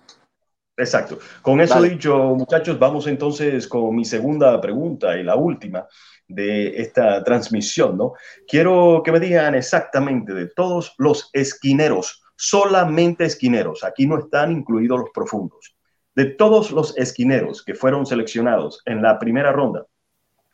[0.77, 1.19] Exacto.
[1.41, 5.87] Con eso dicho, muchachos, vamos entonces con mi segunda pregunta y la última
[6.27, 8.15] de esta transmisión, ¿no?
[8.47, 15.01] Quiero que me digan exactamente de todos los esquineros, solamente esquineros, aquí no están incluidos
[15.01, 15.77] los profundos,
[16.15, 19.87] de todos los esquineros que fueron seleccionados en la primera ronda,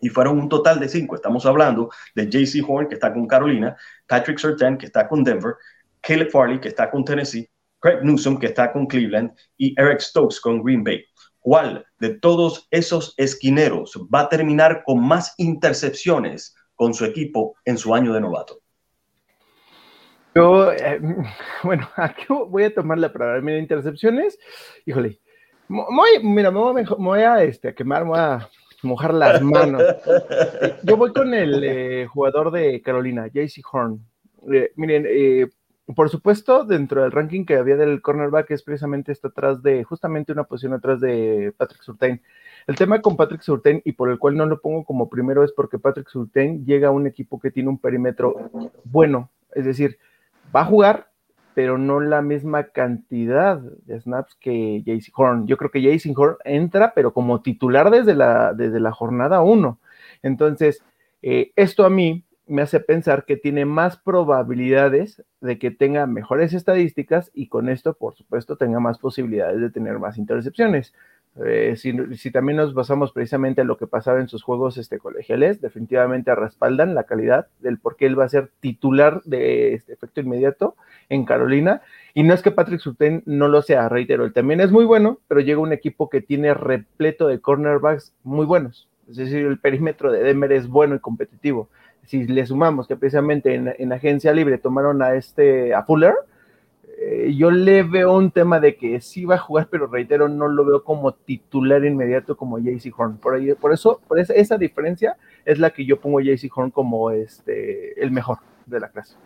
[0.01, 1.15] y fueron un total de cinco.
[1.15, 5.55] Estamos hablando de JC Horn, que está con Carolina, Patrick Surtain, que está con Denver,
[6.01, 7.49] Caleb Farley, que está con Tennessee,
[7.81, 11.05] Craig Newsom, que está con Cleveland, y Eric Stokes con Green Bay.
[11.41, 17.79] ¿Cuál de todos esos esquineros va a terminar con más intercepciones con su equipo en
[17.79, 18.61] su año de novato?
[20.35, 21.01] Yo, eh,
[21.63, 23.41] bueno, aquí voy a tomar la palabra.
[23.41, 24.39] Mira, intercepciones,
[24.85, 25.19] híjole,
[26.23, 28.49] mira, me voy, a, este, a quemar, me voy a
[28.83, 29.83] mojar las manos.
[30.85, 34.01] Yo voy con el eh, jugador de Carolina, JC Horn.
[34.53, 35.07] Eh, miren,
[35.95, 40.33] por supuesto, dentro del ranking que había del cornerback es precisamente está atrás de, justamente
[40.33, 42.21] una posición atrás de Patrick Surtain.
[42.67, 45.53] El tema con Patrick Surtain y por el cual no lo pongo como primero es
[45.53, 48.51] porque Patrick Surtain llega a un equipo que tiene un perímetro
[48.85, 49.99] bueno, es decir,
[50.55, 51.10] va a jugar,
[51.61, 55.47] pero no la misma cantidad de snaps que JC Horn.
[55.47, 59.79] Yo creo que JC Horn entra, pero como titular desde la, desde la jornada 1.
[60.23, 60.83] Entonces,
[61.21, 66.55] eh, esto a mí me hace pensar que tiene más probabilidades de que tenga mejores
[66.55, 70.95] estadísticas y con esto, por supuesto, tenga más posibilidades de tener más intercepciones.
[71.45, 75.61] Eh, si, también nos basamos precisamente en lo que pasaba en sus juegos este, colegiales,
[75.61, 80.21] definitivamente respaldan la calidad del por qué él va a ser titular de este efecto
[80.21, 80.77] inmediato
[81.09, 81.83] en Carolina.
[82.15, 85.19] Y no es que Patrick Surtain no lo sea, reitero, él también es muy bueno,
[85.29, 88.89] pero llega un equipo que tiene repleto de cornerbacks muy buenos.
[89.09, 91.69] Es decir, el perímetro de Denver es bueno y competitivo
[92.11, 96.15] si le sumamos que precisamente en, agencia libre tomaron a este, a Fuller,
[97.03, 100.49] eh, yo le veo un tema de que sí va a jugar, pero reitero, no
[100.49, 103.17] lo veo como titular inmediato como JC Horn.
[103.17, 106.71] Por, ahí, por eso, por esa, diferencia es la que yo pongo a JC Horn
[106.71, 109.17] como este, el mejor de la clase.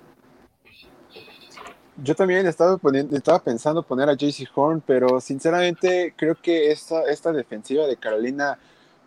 [2.01, 7.03] Yo también estaba, poniendo, estaba pensando poner a JC Horn, pero sinceramente creo que esta,
[7.11, 8.57] esta defensiva de Carolina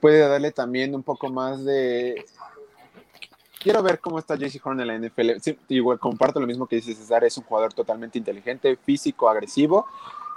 [0.02, 2.26] puede darle también un poco más de
[3.68, 5.32] quiero ver cómo está JC Horn en la NFL.
[5.68, 9.86] igual comparto lo mismo que dice César, es un jugador totalmente inteligente, físico, agresivo,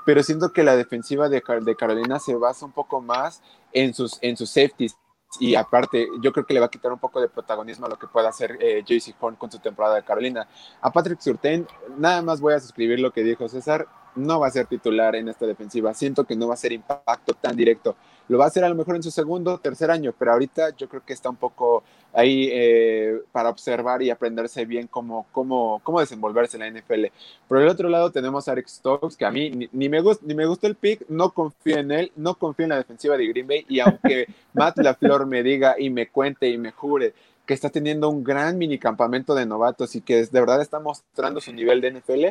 [0.05, 3.41] pero siento que la defensiva de, de Carolina se basa un poco más
[3.73, 4.97] en sus, en sus safeties.
[5.39, 8.01] Y aparte, yo creo que le va a quitar un poco de protagonismo a lo
[8.01, 10.49] que pueda hacer eh, JC Horn con su temporada de Carolina.
[10.81, 14.51] A Patrick Surtain, nada más voy a suscribir lo que dijo César, no va a
[14.51, 15.95] ser titular en esta defensiva.
[15.95, 17.95] Siento que no va a ser impacto tan directo.
[18.31, 20.89] Lo va a hacer a lo mejor en su segundo, tercer año, pero ahorita yo
[20.89, 25.99] creo que está un poco ahí eh, para observar y aprenderse bien cómo, cómo, cómo
[25.99, 27.07] desenvolverse en la NFL.
[27.49, 30.37] Por el otro lado tenemos a Eric Stokes, que a mí ni, me, gusta, ni
[30.37, 33.49] me gusta el pick, no confío en él, no confío en la defensiva de Green
[33.49, 37.15] Bay y aunque Matt LaFleur me diga y me cuente y me jure
[37.47, 41.41] que está teniendo un gran mini campamento de novatos y que de verdad está mostrando
[41.41, 42.27] su nivel de NFL,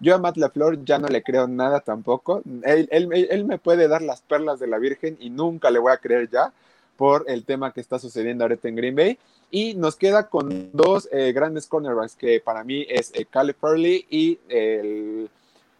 [0.00, 2.42] yo a Matt LaFleur ya no le creo nada tampoco.
[2.64, 5.98] Él, él, me puede dar las perlas de la Virgen y nunca le voy a
[5.98, 6.52] creer ya
[6.96, 9.18] por el tema que está sucediendo ahorita en Green Bay.
[9.50, 13.26] Y nos queda con dos eh, grandes cornerbacks que para mí es eh,
[13.60, 15.28] Farley y el,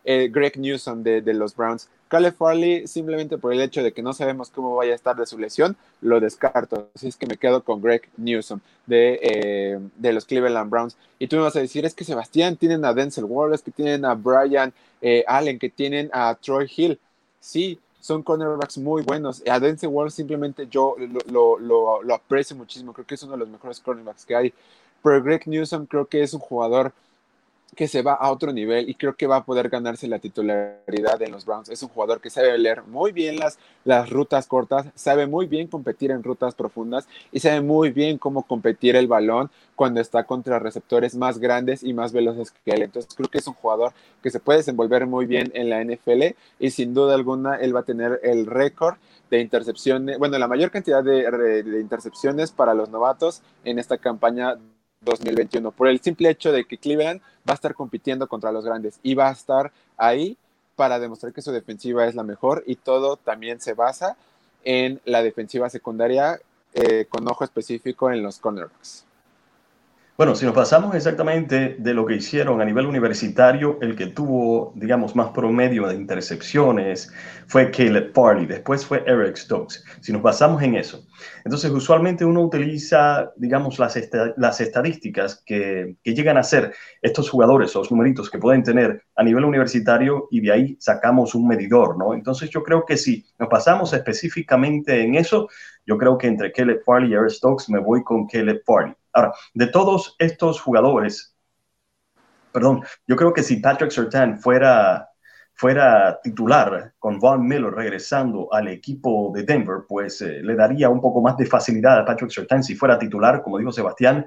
[0.05, 1.89] Greg Newsom de los Browns.
[2.13, 5.25] Caleb Farley, simplemente por el hecho de que no sabemos cómo vaya a estar de
[5.25, 6.91] su lesión, lo descarto.
[6.95, 10.95] Así es que me quedo con Greg Newsom de, eh, de los Cleveland Browns.
[11.19, 14.05] Y tú me vas a decir, es que Sebastián, tienen a Denzel Wallace, que tienen
[14.05, 16.99] a Brian eh, Allen, que tienen a Troy Hill.
[17.41, 19.43] Sí, son cornerbacks muy buenos.
[19.49, 20.97] A Denzel Wallace simplemente yo
[21.31, 22.93] lo, lo, lo aprecio muchísimo.
[22.93, 24.53] Creo que es uno de los mejores cornerbacks que hay.
[25.03, 26.93] Pero Greg Newsom creo que es un jugador
[27.75, 31.21] que se va a otro nivel y creo que va a poder ganarse la titularidad
[31.23, 31.71] en los Browns.
[31.71, 35.69] Es un jugador que sabe leer muy bien las, las rutas cortas, sabe muy bien
[35.69, 40.59] competir en rutas profundas y sabe muy bien cómo competir el balón cuando está contra
[40.59, 42.83] receptores más grandes y más veloces que él.
[42.83, 46.37] Entonces creo que es un jugador que se puede desenvolver muy bien en la NFL
[46.59, 48.97] y sin duda alguna él va a tener el récord
[49.31, 51.31] de intercepciones, bueno, la mayor cantidad de,
[51.63, 54.59] de intercepciones para los novatos en esta campaña
[55.05, 58.99] 2021, por el simple hecho de que Cleveland va a estar compitiendo contra los grandes
[59.03, 60.37] y va a estar ahí
[60.77, 64.17] para demostrar que su defensiva es la mejor y todo también se basa
[64.65, 66.41] en la defensiva secundaria
[66.75, 69.05] eh, con ojo específico en los cornerbacks.
[70.19, 74.75] Bueno, si nos pasamos exactamente de lo que hicieron a nivel universitario, el que tuvo,
[74.77, 77.11] digamos, más promedio de intercepciones
[77.47, 79.83] fue Caleb Party, después fue Eric Stokes.
[80.03, 81.07] Si nos basamos en eso.
[81.47, 83.99] Entonces, usualmente uno utiliza, digamos, las,
[84.37, 89.05] las estadísticas que, que, llegan a ser estos jugadores o los numeritos que pueden tener
[89.17, 92.13] a nivel universitario y de ahí sacamos un medidor, ¿no?
[92.13, 95.49] Entonces, yo creo que si nos pasamos específicamente en eso,
[95.87, 98.95] yo creo que entre Caleb Farley y Eric Stokes me voy con Caleb Farley.
[99.13, 101.37] Ahora, de todos estos jugadores,
[102.53, 105.09] perdón, yo creo que si Patrick Sertan fuera,
[105.55, 111.01] fuera titular con Von Miller regresando al equipo de Denver, pues eh, le daría un
[111.01, 114.27] poco más de facilidad a Patrick Sertan si fuera titular, como dijo Sebastián.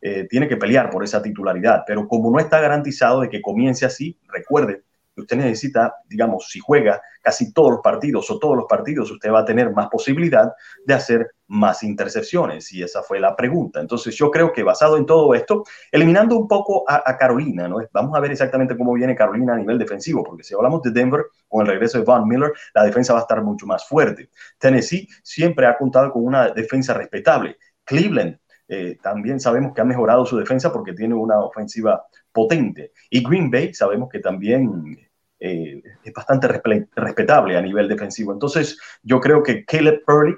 [0.00, 3.86] Eh, tiene que pelear por esa titularidad, pero como no está garantizado de que comience
[3.86, 4.83] así, recuerde
[5.16, 9.40] usted necesita, digamos, si juega casi todos los partidos o todos los partidos, usted va
[9.40, 10.52] a tener más posibilidad
[10.84, 12.72] de hacer más intercepciones.
[12.72, 13.80] Y esa fue la pregunta.
[13.80, 17.78] Entonces yo creo que basado en todo esto, eliminando un poco a, Carolina, ¿no?
[17.92, 21.24] Vamos a ver exactamente cómo viene Carolina a nivel defensivo, porque si hablamos de Denver,
[21.48, 24.30] con el regreso de Von Miller, la defensa va a estar mucho más fuerte.
[24.58, 27.56] Tennessee siempre ha contado con una defensa respetable.
[27.84, 32.92] Cleveland eh, también sabemos que ha mejorado su defensa porque tiene una ofensiva potente.
[33.08, 34.98] Y Green Bay sabemos que también
[35.40, 38.32] eh, es bastante respetable a nivel defensivo.
[38.32, 40.34] Entonces, yo creo que Caleb Purdy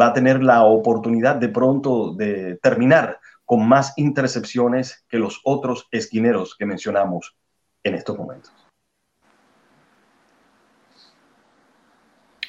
[0.00, 5.86] va a tener la oportunidad de pronto de terminar con más intercepciones que los otros
[5.92, 7.36] esquineros que mencionamos
[7.84, 8.52] en estos momentos.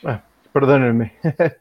[0.03, 0.23] Ah,
[0.59, 1.13] perdónenme.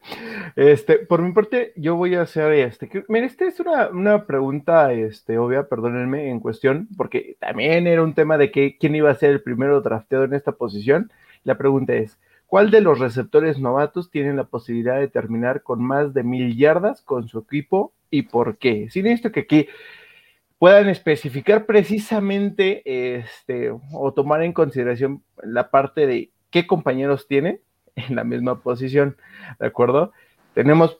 [0.55, 2.89] Este, por mi parte, yo voy a hacer este.
[3.09, 8.15] Mira, esta es una, una, pregunta este, obvia, perdónenme, en cuestión, porque también era un
[8.15, 11.11] tema de que, quién iba a ser el primero drafteado en esta posición.
[11.43, 16.15] La pregunta es: ¿cuál de los receptores novatos tiene la posibilidad de terminar con más
[16.15, 18.89] de mil yardas con su equipo y por qué?
[18.89, 19.67] Sin esto que aquí
[20.57, 22.81] puedan especificar precisamente
[23.17, 27.61] este, o tomar en consideración la parte de qué compañeros tiene
[27.97, 29.17] en la misma posición,
[29.59, 30.13] ¿de acuerdo?
[30.53, 30.97] Tenemos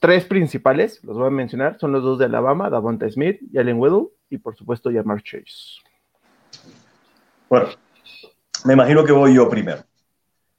[0.00, 4.08] tres principales, los voy a mencionar, son los dos de Alabama, Davonta Smith, Jalen Weddle
[4.30, 5.80] y por supuesto Jamar Chase.
[7.48, 7.68] Bueno,
[8.64, 9.82] me imagino que voy yo primero.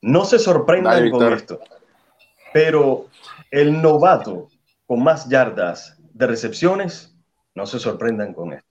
[0.02, 1.60] No se sorprendan con esto,
[2.54, 3.08] pero
[3.50, 4.50] el novato
[4.86, 7.16] con más yardas de recepciones,
[7.56, 8.68] no se sorprendan con esto.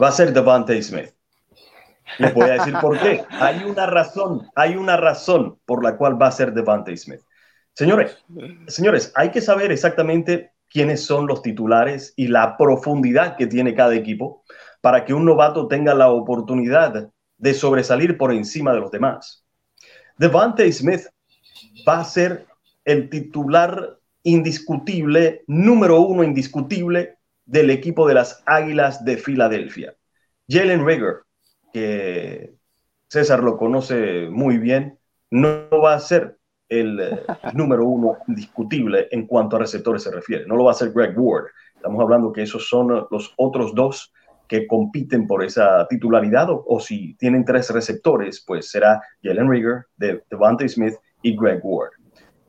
[0.00, 1.13] Va a ser Davante Smith.
[2.18, 3.24] Les voy a decir por qué.
[3.30, 7.20] Hay una razón, hay una razón por la cual va a ser Devante Smith.
[7.72, 8.18] Señores,
[8.68, 13.94] señores, hay que saber exactamente quiénes son los titulares y la profundidad que tiene cada
[13.94, 14.44] equipo
[14.80, 19.44] para que un novato tenga la oportunidad de sobresalir por encima de los demás.
[20.18, 21.02] Devante Smith
[21.88, 22.46] va a ser
[22.84, 29.94] el titular indiscutible, número uno indiscutible del equipo de las Águilas de Filadelfia.
[30.48, 31.22] Jalen Rigger,
[31.74, 32.54] que
[33.08, 34.96] César lo conoce muy bien,
[35.30, 40.46] no va a ser el eh, número uno indiscutible en cuanto a receptores se refiere.
[40.46, 41.46] No lo va a hacer Greg Ward.
[41.74, 44.12] Estamos hablando que esos son los otros dos
[44.46, 50.68] que compiten por esa titularidad o, si tienen tres receptores, pues será Jalen Rigger, Devante
[50.68, 51.90] Smith y Greg Ward.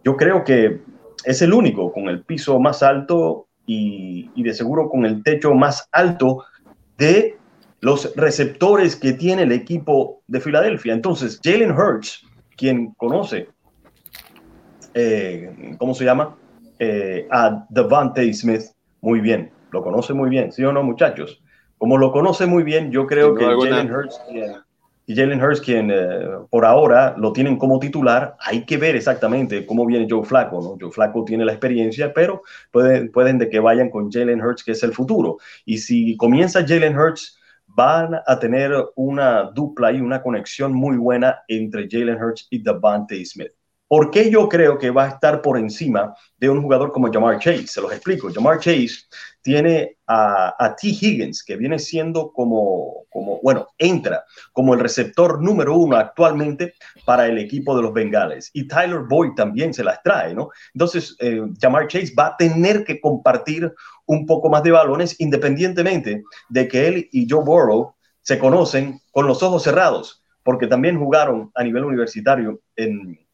[0.03, 0.81] Yo creo que
[1.23, 5.55] es el único con el piso más alto y, y de seguro con el techo
[5.55, 6.43] más alto
[6.97, 7.37] de
[7.81, 10.93] los receptores que tiene el equipo de Filadelfia.
[10.93, 12.23] Entonces, Jalen Hurts,
[12.55, 13.49] quien conoce
[14.95, 16.35] eh, ¿cómo se llama?
[16.79, 18.63] Eh, a Devante Smith
[19.01, 19.51] muy bien.
[19.71, 21.43] Lo conoce muy bien, ¿sí o no, muchachos?
[21.77, 24.19] Como lo conoce muy bien, yo creo que Jalen Hurts,
[25.07, 29.65] y Jalen Hurts, quien eh, por ahora lo tienen como titular, hay que ver exactamente
[29.65, 30.77] cómo viene Joe Flacco, ¿no?
[30.79, 34.71] Joe Flacco tiene la experiencia, pero pueden, pueden de que vayan con Jalen Hurts, que
[34.71, 35.37] es el futuro.
[35.65, 37.37] Y si comienza Jalen Hurts,
[37.75, 43.23] van a tener una dupla y una conexión muy buena entre Jalen Hurts y Devante
[43.25, 43.51] Smith.
[43.87, 47.37] ¿Por qué yo creo que va a estar por encima de un jugador como Jamar
[47.39, 47.67] Chase?
[47.67, 48.31] Se los explico.
[48.33, 49.05] Jamar Chase
[49.43, 50.87] tiene a, T.
[50.87, 53.05] Higgins, que viene siendo como,
[53.43, 56.73] bueno, entra como el receptor número uno actualmente
[57.05, 58.49] para el equipo de los Bengales.
[58.53, 60.49] Y Tyler Boyd también se las trae, ¿no?
[60.73, 63.71] Entonces, eh, Chase va a tener que compartir
[64.07, 67.93] un poco más de balones, independientemente de que él y Joe Burrow
[68.23, 73.24] se conocen con los ojos cerrados, porque también jugaron a nivel universitario en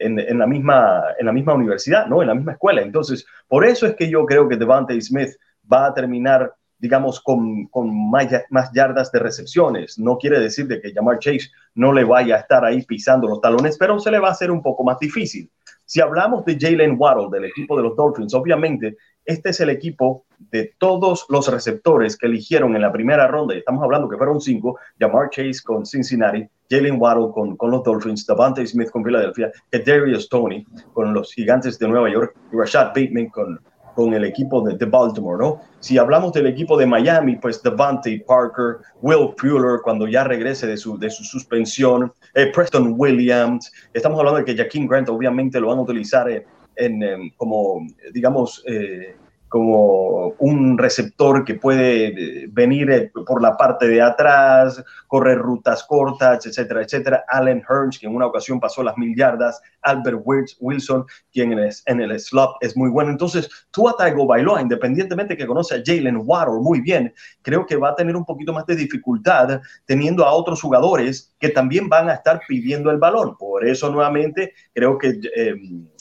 [0.00, 2.22] en, la misma, en la misma universidad, ¿no?
[2.22, 2.82] En la misma escuela.
[2.82, 5.30] Entonces, por eso es que yo creo que Devante Smith
[5.70, 9.98] va a terminar digamos, con, con más, más, yardas de recepciones.
[9.98, 13.40] No quiere decir de que Jamar Chase no le vaya a estar ahí pisando los
[13.40, 15.50] talones, pero se le va a hacer un poco más difícil.
[15.84, 20.24] Si hablamos de Jalen Waddle, del equipo de los Dolphins, obviamente este es el equipo
[20.38, 24.40] de todos los receptores que eligieron en la primera ronda, y estamos hablando que fueron
[24.40, 29.50] cinco, Jamar Chase con Cincinnati, Jalen Waddle con, con los Dolphins, Davante Smith con Philadelphia,
[29.72, 33.60] Darius Tony con los Gigantes de Nueva York, y Rashad Bateman con,
[33.94, 35.60] con el equipo de, de, Baltimore, ¿no?
[35.80, 40.76] Si hablamos del equipo de Miami, pues Devante Parker, Will Fuller cuando ya regrese de
[40.76, 45.68] su, de su suspensión, eh, Preston Williams, estamos hablando de que Jaquim Grant obviamente lo
[45.68, 46.28] van a utilizar
[46.76, 49.16] en, como, digamos, eh,
[49.50, 55.82] como un receptor que puede eh, venir eh, por la parte de atrás, correr rutas
[55.82, 57.24] cortas, etcétera, etcétera.
[57.26, 59.60] Allen Hurns, que en una ocasión pasó las mil yardas.
[59.82, 60.22] Albert
[60.60, 63.10] Wilson, quien en el, slot es muy bueno.
[63.10, 67.96] Entonces, Tua Tagovailoa, independientemente que conoce a Jalen Waddle muy bien, creo que va a
[67.96, 72.40] tener un poquito más de dificultad teniendo a otros jugadores que también van a estar
[72.46, 73.36] pidiendo el balón.
[73.36, 75.18] Por eso, nuevamente, creo que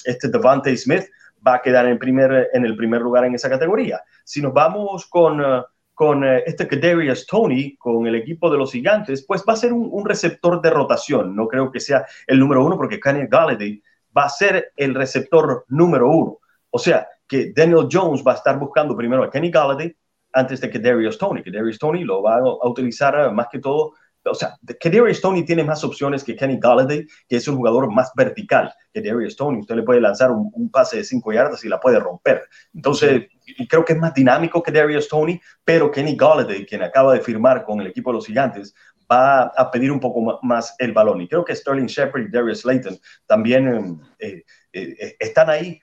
[0.06, 1.06] este Devante Smith
[1.46, 4.02] va a quedar en, primer, en el primer lugar en esa categoría.
[4.24, 8.72] Si nos vamos con, uh, con uh, este Kadarius Tony, con el equipo de los
[8.72, 11.36] gigantes, pues va a ser un, receptor de rotación.
[11.36, 13.82] No creo que sea el número uno porque Kenny Galladay
[14.16, 16.38] va a ser el receptor número uno.
[16.70, 19.96] O sea, que Daniel Jones va a estar buscando primero a Kenny Galladay
[20.34, 23.60] antes de que Darius Tony, que Darius Tony lo va a utilizar uh, más que
[23.60, 23.94] todo
[24.30, 27.92] o sea, que Darius Tony tiene más opciones que Kenny Galladay, que es un jugador
[27.92, 28.74] más vertical.
[28.94, 32.00] Que Darius Tony, usted le puede lanzar un, pase de cinco yardas y la puede
[32.00, 32.44] romper.
[32.74, 33.28] Entonces,
[33.68, 37.64] creo que es más dinámico que Darius Tony, pero Kenny Galladay, quien acaba de firmar
[37.64, 38.74] con el equipo de los Gigantes,
[39.12, 41.22] va a pedir un poco más el balón.
[41.22, 45.80] Y creo que Sterling Shepard y Darius Slayton también eh, eh, eh, están ahí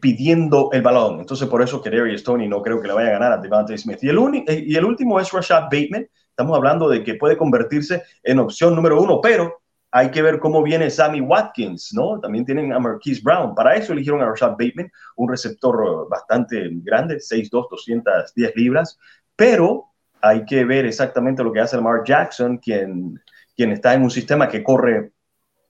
[0.00, 1.20] pidiendo el balón.
[1.20, 3.76] Entonces, por eso que Darius Tony no creo que le vaya a ganar a Devante
[3.76, 3.98] Smith.
[4.02, 6.06] Y el, y el último es Rashad Bateman,
[6.40, 10.62] Estamos hablando de que puede convertirse en opción número uno, pero hay que ver cómo
[10.62, 12.18] viene Sammy Watkins, ¿no?
[12.18, 13.54] También tienen a Marquise Brown.
[13.54, 18.98] Para eso eligieron a Rashad Bateman, un receptor bastante grande, 6'2", 210 libras,
[19.36, 19.88] pero
[20.22, 23.20] hay que ver exactamente lo que hace Lamar Jackson, quien,
[23.54, 25.12] quien está en un sistema que corre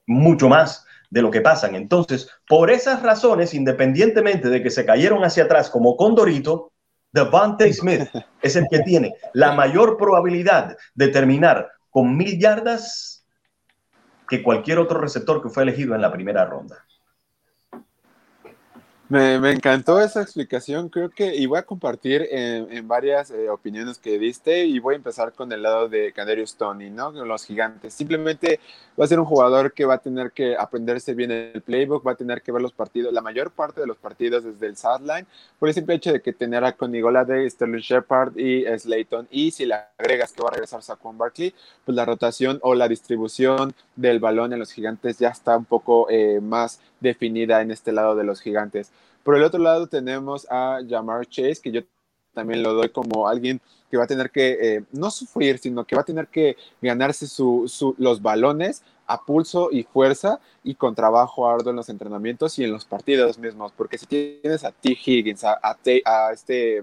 [0.07, 1.75] mucho más de lo que pasan.
[1.75, 6.70] Entonces, por esas razones, independientemente de que se cayeron hacia atrás como Condorito,
[7.11, 8.09] Devante Smith
[8.41, 13.25] es el que tiene la mayor probabilidad de terminar con mil yardas
[14.27, 16.85] que cualquier otro receptor que fue elegido en la primera ronda.
[19.11, 24.17] Me, encantó esa explicación, creo que, y voy a compartir en, varias eh, opiniones que
[24.17, 27.11] diste, y voy a empezar con el lado de Canderius Tony, ¿no?
[27.11, 27.93] Los gigantes.
[27.93, 28.61] Simplemente
[28.97, 32.13] va a ser un jugador que va a tener que aprenderse bien el playbook, va
[32.13, 35.27] a tener que ver los partidos, la mayor parte de los partidos desde el sideline,
[35.59, 39.51] por el simple hecho de que tener a Connie de Sterling Shepard y Slayton, y
[39.51, 43.73] si le agregas que va a regresar Saquon Barkley, pues la rotación o la distribución
[43.97, 48.15] del balón en los gigantes ya está un poco eh, más definida en este lado
[48.15, 48.89] de los gigantes.
[49.23, 51.81] Por el otro lado tenemos a Jamar Chase, que yo
[52.33, 55.95] también lo doy como alguien que va a tener que eh, no sufrir, sino que
[55.95, 57.27] va a tener que ganarse
[57.97, 62.71] los balones a pulso y fuerza y con trabajo arduo en los entrenamientos y en
[62.71, 64.97] los partidos mismos, porque si tienes a T.
[65.05, 66.81] Higgins, a, a, este,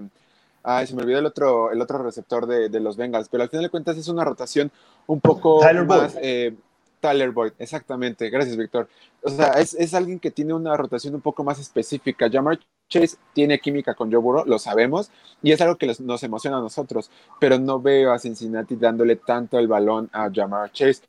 [0.63, 3.49] ay, se me olvidó el otro, el otro receptor de, de, los Bengals, pero al
[3.49, 4.71] final de cuentas es una rotación
[5.07, 6.17] un poco más...
[6.21, 6.55] Eh,
[7.01, 8.31] Tyler Boyd, exactamente.
[8.31, 8.89] Gracias, Víctor.
[9.23, 12.31] O sea, es, alguien que tiene una rotación un poco más específica.
[12.31, 12.59] Jamar
[12.89, 15.11] Chase tiene química con Joe Burrow, lo sabemos,
[15.43, 19.59] y es algo que nos emociona a nosotros, pero no veo a Cincinnati dándole tanto
[19.59, 21.03] el balón a Jamar Chase.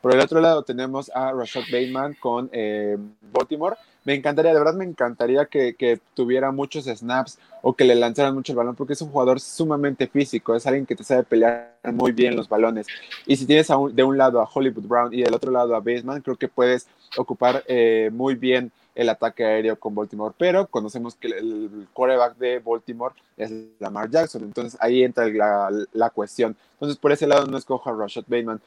[0.00, 3.76] Por el otro lado tenemos a Rashad Bateman con eh, Baltimore.
[4.04, 8.52] Me encantaría, de verdad me encantaría que, tuviera muchos snaps o que le lanzaran mucho
[8.52, 12.12] el balón, porque es un jugador sumamente físico, es alguien que te sabe pelear muy
[12.12, 12.86] bien los balones.
[13.26, 16.22] Y si tienes de un lado a Hollywood Brown y del otro lado a Bateman,
[16.22, 21.28] creo que puedes ocupar eh, muy bien el ataque aéreo con Baltimore, pero conocemos que
[21.28, 26.56] el quarterback de Baltimore es Lamar Jackson, entonces ahí entra la, la cuestión.
[26.74, 28.60] Entonces por ese lado no escojo a Rashad Bateman.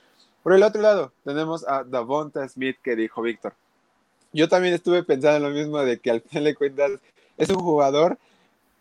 [0.43, 3.54] Por el otro lado, tenemos a Davonta Smith que dijo Víctor.
[4.34, 6.91] Yo también estuve pensando en lo mismo de que al final de cuentas
[7.38, 8.18] es un jugador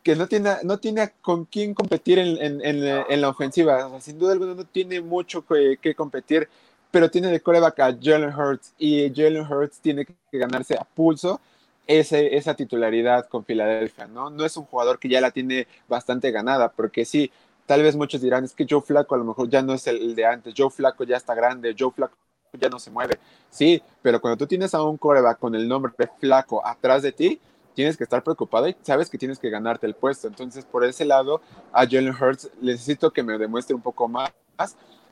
[0.02, 3.88] que no tiene, no tiene con quién competir en, en, la ofensiva.
[4.00, 6.48] sin duda alguna no tiene mucho que, competir,
[6.90, 11.40] pero tiene de coreback a Jalen Hurts y Jalen Hurts tiene que ganarse a pulso
[11.86, 14.30] ese, esa titularidad con Filadelfia, ¿no?
[14.30, 17.30] No es un jugador que ya la tiene bastante ganada, porque sí,
[17.66, 20.14] Tal vez muchos dirán, es que Joe Flaco a lo mejor ya no es el
[20.14, 22.16] de antes, Joe Flaco ya está grande, Joe Flaco
[22.60, 23.18] ya no se mueve.
[23.50, 27.12] Sí, pero cuando tú tienes a un coreback con el nombre de Flaco atrás de
[27.12, 27.40] ti,
[27.74, 30.28] tienes que estar preocupado y sabes que tienes que ganarte el puesto.
[30.28, 31.40] Entonces, por ese lado,
[31.72, 34.30] a Jalen Hurts necesito que me demuestre un poco más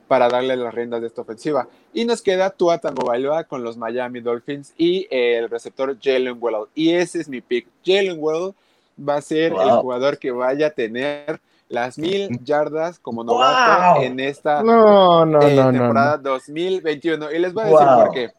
[0.07, 1.67] para darle las riendas de esta ofensiva.
[1.93, 6.67] Y nos queda Tua Tagovailoa con los Miami Dolphins y el receptor Jalen Well.
[6.75, 7.67] Y ese es mi pick.
[7.83, 8.53] Jalen Well
[8.99, 11.41] va a ser el jugador que vaya a tener
[11.71, 17.31] las mil yardas como novato en esta no, no, eh, no, temporada 2021.
[17.31, 18.31] Y les voy a decir por qué.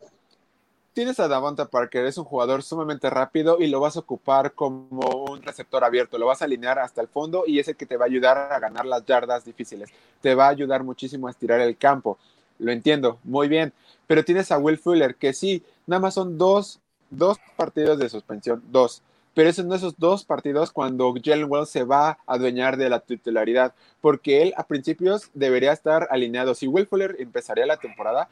[0.93, 5.24] Tienes a Davonta Parker, es un jugador sumamente rápido y lo vas a ocupar como
[5.24, 7.97] un receptor abierto, lo vas a alinear hasta el fondo y es el que te
[7.97, 9.89] va a ayudar a ganar las yardas difíciles.
[10.20, 12.18] Te va a ayudar muchísimo a estirar el campo.
[12.59, 13.72] Lo entiendo, muy bien.
[14.07, 16.78] Pero tienes a Will Fuller, que sí, nada más son dos,
[17.09, 19.03] dos partidos de suspensión, dos
[19.35, 23.01] pero es en esos dos partidos cuando Jalen Wells se va a adueñar de la
[23.01, 26.55] titularidad, porque él a principios debería estar alineado.
[26.55, 28.28] Si Will Fuller empezaría la temporada,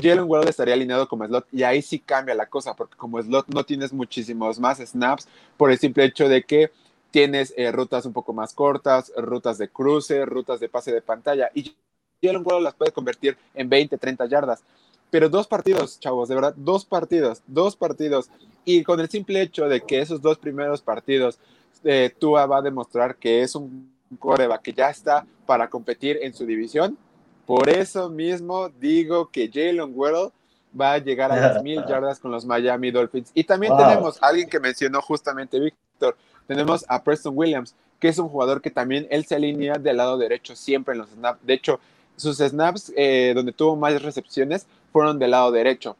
[0.00, 3.46] Jalen Wells estaría alineado como slot y ahí sí cambia la cosa, porque como slot
[3.48, 6.70] no tienes muchísimos más snaps por el simple hecho de que
[7.10, 11.50] tienes eh, rutas un poco más cortas, rutas de cruce, rutas de pase de pantalla
[11.54, 11.74] y
[12.22, 14.62] Jalen Wells las puede convertir en 20, 30 yardas.
[15.10, 18.28] Pero dos partidos, chavos, de verdad, dos partidos, dos partidos.
[18.68, 21.38] Y con el simple hecho de que esos dos primeros partidos,
[21.84, 26.34] eh, Tua va a demostrar que es un coreba que ya está para competir en
[26.34, 26.98] su división.
[27.46, 30.32] Por eso mismo digo que Jalen Waddle
[30.78, 33.30] va a llegar a las mil yardas con los Miami Dolphins.
[33.32, 36.14] Y también tenemos a alguien que mencionó justamente Víctor.
[36.46, 40.18] Tenemos a Preston Williams, que es un jugador que también él se alinea del lado
[40.18, 41.38] derecho siempre en los snaps.
[41.42, 41.80] De hecho,
[42.16, 45.96] sus snaps eh, donde tuvo más recepciones fueron del lado derecho.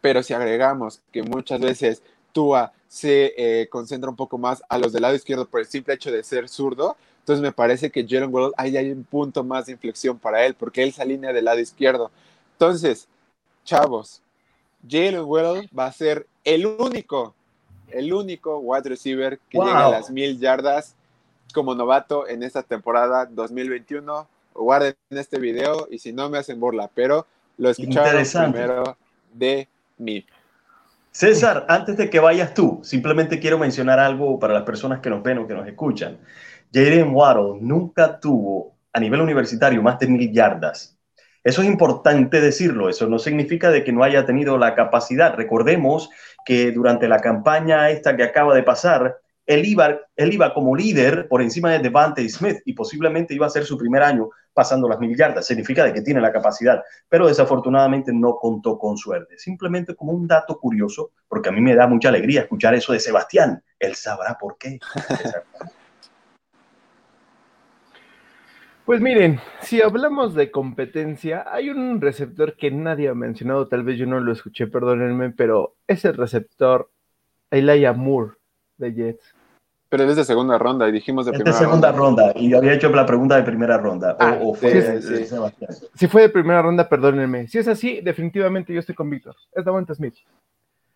[0.00, 4.92] Pero si agregamos que muchas veces Tua se eh, concentra un poco más a los
[4.92, 8.34] del lado izquierdo por el simple hecho de ser zurdo, entonces me parece que Jalen
[8.34, 11.44] World ahí hay un punto más de inflexión para él, porque él se alinea del
[11.44, 12.10] lado izquierdo.
[12.52, 13.06] Entonces,
[13.64, 14.20] chavos,
[14.88, 17.34] Jalen World va a ser el único,
[17.90, 20.94] el único wide receiver que llegue a las mil yardas
[21.52, 24.26] como novato en esta temporada 2021.
[24.54, 27.26] Guarden este video y si no me hacen burla, pero
[27.56, 28.96] lo escucharon primero
[29.32, 29.68] de
[30.00, 30.26] mí.
[31.12, 35.22] César, antes de que vayas tú, simplemente quiero mencionar algo para las personas que nos
[35.22, 36.18] ven o que nos escuchan.
[36.72, 40.96] Jaden Waddle nunca tuvo a nivel universitario más de mil yardas.
[41.42, 45.34] Eso es importante decirlo, eso no significa de que no haya tenido la capacidad.
[45.34, 46.10] Recordemos
[46.44, 49.20] que durante la campaña esta que acaba de pasar,
[49.50, 53.50] él iba, él iba como líder por encima de Devante Smith y posiblemente iba a
[53.50, 55.44] ser su primer año pasando las mil yardas.
[55.44, 59.36] Significa de que tiene la capacidad, pero desafortunadamente no contó con suerte.
[59.38, 63.00] Simplemente como un dato curioso, porque a mí me da mucha alegría escuchar eso de
[63.00, 63.60] Sebastián.
[63.80, 64.78] Él sabrá por qué.
[68.86, 73.96] Pues miren, si hablamos de competencia, hay un receptor que nadie ha mencionado, tal vez
[73.96, 76.90] yo no lo escuché, perdónenme, pero es el receptor
[77.52, 78.32] Elijah Moore
[78.78, 79.34] de Jets.
[79.90, 82.32] Pero es de segunda ronda y dijimos de es primera de segunda ronda.
[82.36, 84.16] y había hecho la pregunta de primera ronda.
[84.20, 85.26] Ah, o, fue sí,
[85.94, 87.48] Si fue de primera ronda, perdónenme.
[87.48, 89.34] Si es así, definitivamente yo estoy con Víctor.
[89.52, 90.14] Es Davante Smith.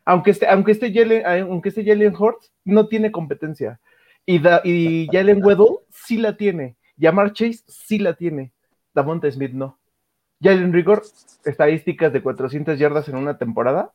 [0.04, 3.80] Aunque esté, aunque esté Jalen, aunque esté Jalen Hurts, no tiene competencia.
[4.24, 6.76] Y, da, y Jalen Weddle sí la tiene.
[6.96, 8.52] Yamar Chase sí la tiene.
[8.94, 9.76] Davante Smith no.
[10.40, 11.02] Jalen Rigor,
[11.44, 13.92] estadísticas de 400 yardas en una temporada.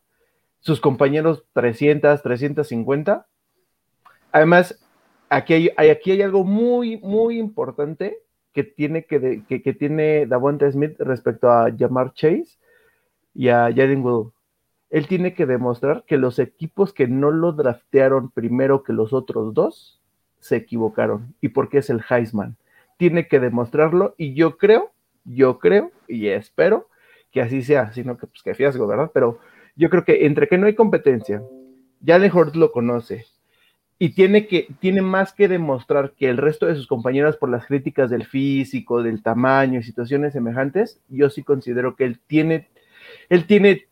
[0.59, 3.27] Sus compañeros 300, 350.
[4.31, 4.77] Además,
[5.29, 8.17] aquí hay, aquí hay algo muy, muy importante
[8.53, 12.57] que tiene, que, que, tiene Davante Smith respecto a Jamar Chase
[13.33, 14.31] y a Jalen Wood.
[14.89, 19.53] Él tiene que demostrar que los equipos que no lo draftearon primero que los otros
[19.53, 20.01] dos
[20.39, 21.35] se equivocaron.
[21.41, 22.57] ¿Y por qué es el Heisman?
[22.97, 24.91] Tiene que demostrarlo y yo creo,
[25.25, 26.87] yo creo y espero
[27.31, 29.11] que así sea, sino que pues que fiasco, ¿verdad?
[29.13, 29.39] Pero
[29.75, 31.43] yo creo que entre que no hay competencia,
[32.03, 33.25] Jalen Hurts lo conoce,
[34.01, 37.65] y tiene que tiene más que demostrar que el resto de sus compañeras por las
[37.65, 42.69] críticas del físico, del tamaño y situaciones semejantes, yo sí considero que él tiene
[43.27, 43.87] él tiene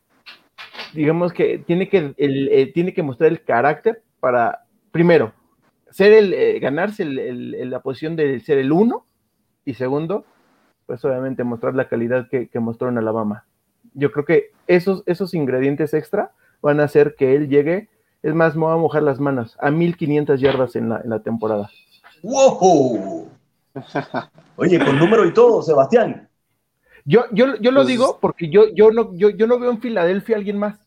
[0.93, 5.33] digamos que tiene que eh, tiene que mostrar el carácter para primero
[5.91, 9.05] ser el eh, ganarse la posición de ser el uno
[9.65, 10.25] y segundo
[10.85, 13.45] pues obviamente mostrar la calidad que, que mostró en Alabama.
[13.93, 16.31] Yo creo que esos esos ingredientes extra
[16.61, 17.89] van a hacer que él llegue
[18.23, 19.55] es más, me voy a mojar las manos.
[19.59, 21.69] A 1500 yardas en la, en la temporada.
[22.23, 23.27] ¡Wow!
[24.55, 26.27] Oye, con número y todo, Sebastián.
[27.05, 29.79] Yo, yo, yo lo pues digo porque yo, yo, no, yo, yo no veo en
[29.79, 30.77] Filadelfia a alguien más.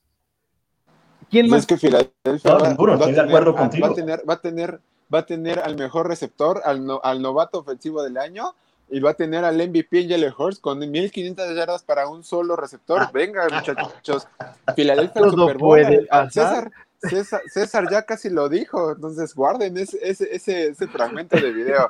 [1.30, 1.60] ¿Quién pues más?
[1.60, 4.80] Es que Filadelfia va, a tener, va, a tener,
[5.12, 8.54] va a tener al mejor receptor, al, al novato ofensivo del año
[8.90, 13.10] y va a tener al MVP Jalen Hurts con 1500 yardas para un solo receptor.
[13.12, 14.26] Venga, muchachos.
[14.74, 16.08] Filadelfia Super Bowl.
[16.30, 16.70] César,
[17.00, 21.88] César, ya casi lo dijo, entonces guarden ese, ese, ese, fragmento de video.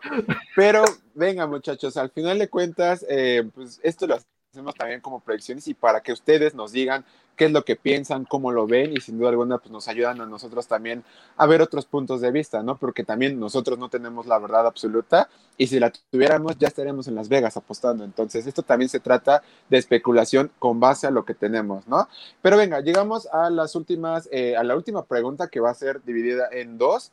[0.54, 0.84] Pero
[1.14, 4.18] venga muchachos, al final de cuentas, eh, pues esto lo
[4.52, 7.04] hacemos también como predicciones y para que ustedes nos digan
[7.40, 10.20] qué es lo que piensan, cómo lo ven y sin duda alguna pues nos ayudan
[10.20, 11.02] a nosotros también
[11.38, 12.76] a ver otros puntos de vista, ¿no?
[12.76, 17.14] Porque también nosotros no tenemos la verdad absoluta y si la tuviéramos ya estaríamos en
[17.14, 18.04] Las Vegas apostando.
[18.04, 22.10] Entonces esto también se trata de especulación con base a lo que tenemos, ¿no?
[22.42, 26.04] Pero venga, llegamos a las últimas, eh, a la última pregunta que va a ser
[26.04, 27.10] dividida en dos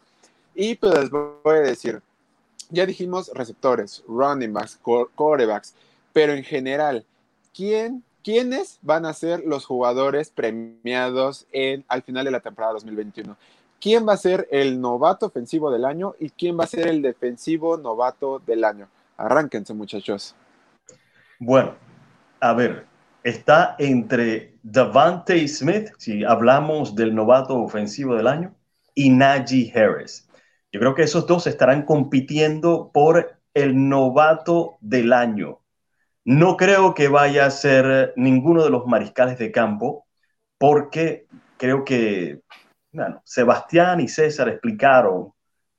[0.53, 2.01] y pues les voy a decir,
[2.69, 4.77] ya dijimos receptores, running backs,
[5.15, 5.73] corebacks,
[6.11, 7.05] pero en general,
[7.55, 13.37] ¿quién ¿quiénes van a ser los jugadores premiados en, al final de la temporada 2021?
[13.79, 17.01] ¿Quién va a ser el novato ofensivo del año y quién va a ser el
[17.01, 18.89] defensivo novato del año?
[19.15, 20.35] Arránquense, muchachos.
[21.39, 21.75] Bueno,
[22.41, 22.85] a ver,
[23.23, 28.53] está entre Davante Smith, si hablamos del novato ofensivo del año,
[28.93, 30.27] y Najee Harris.
[30.73, 35.61] Yo creo que esos dos estarán compitiendo por el novato del año.
[36.27, 40.07] No creo que vaya a ser ninguno de los mariscales de campo,
[40.57, 41.25] porque
[41.55, 42.41] creo que
[43.23, 45.31] Sebastián y César explicaron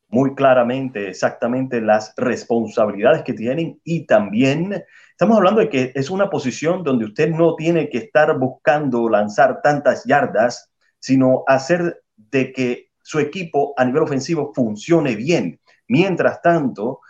[0.08, 6.30] muy claramente exactamente las responsabilidades que tienen y también estamos hablando de que es una
[6.30, 12.86] posición donde usted no tiene que estar buscando lanzar tantas yardas, sino hacer de que
[13.02, 15.60] su equipo a nivel ofensivo funcione bien.
[15.88, 17.00] Mientras tanto,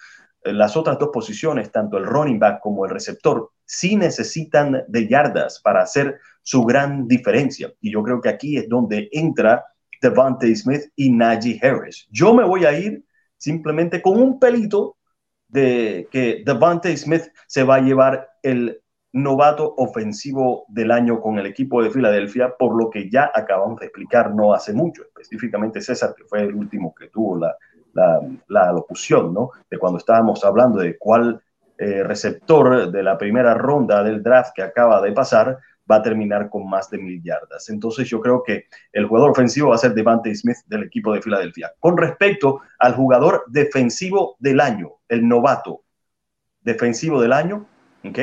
[0.52, 5.60] las otras dos posiciones, tanto el running back como el receptor, sí necesitan de yardas
[5.60, 7.72] para hacer su gran diferencia.
[7.80, 9.64] Y yo creo que aquí es donde entra
[10.00, 12.06] Devante Smith y Najee Harris.
[12.10, 13.04] Yo me voy a ir
[13.36, 14.96] simplemente con un pelito
[15.48, 18.80] de que Devante Smith se va a llevar el
[19.12, 23.86] novato ofensivo del año con el equipo de Filadelfia, por lo que ya acabamos de
[23.86, 27.56] explicar no hace mucho, específicamente César, que fue el último que tuvo la,
[27.94, 29.50] la, locución, ¿no?
[29.70, 31.40] De cuando estábamos hablando de cuál
[31.76, 35.58] eh, receptor de la primera ronda del draft que acaba de pasar
[35.90, 37.68] va a terminar con más de mil yardas.
[37.70, 41.22] Entonces yo creo que el jugador ofensivo va a ser Devante Smith del equipo de
[41.22, 41.72] Filadelfia.
[41.78, 45.82] Con respecto al jugador defensivo del año, el novato
[46.60, 47.66] defensivo del año,
[48.04, 48.18] ¿ok?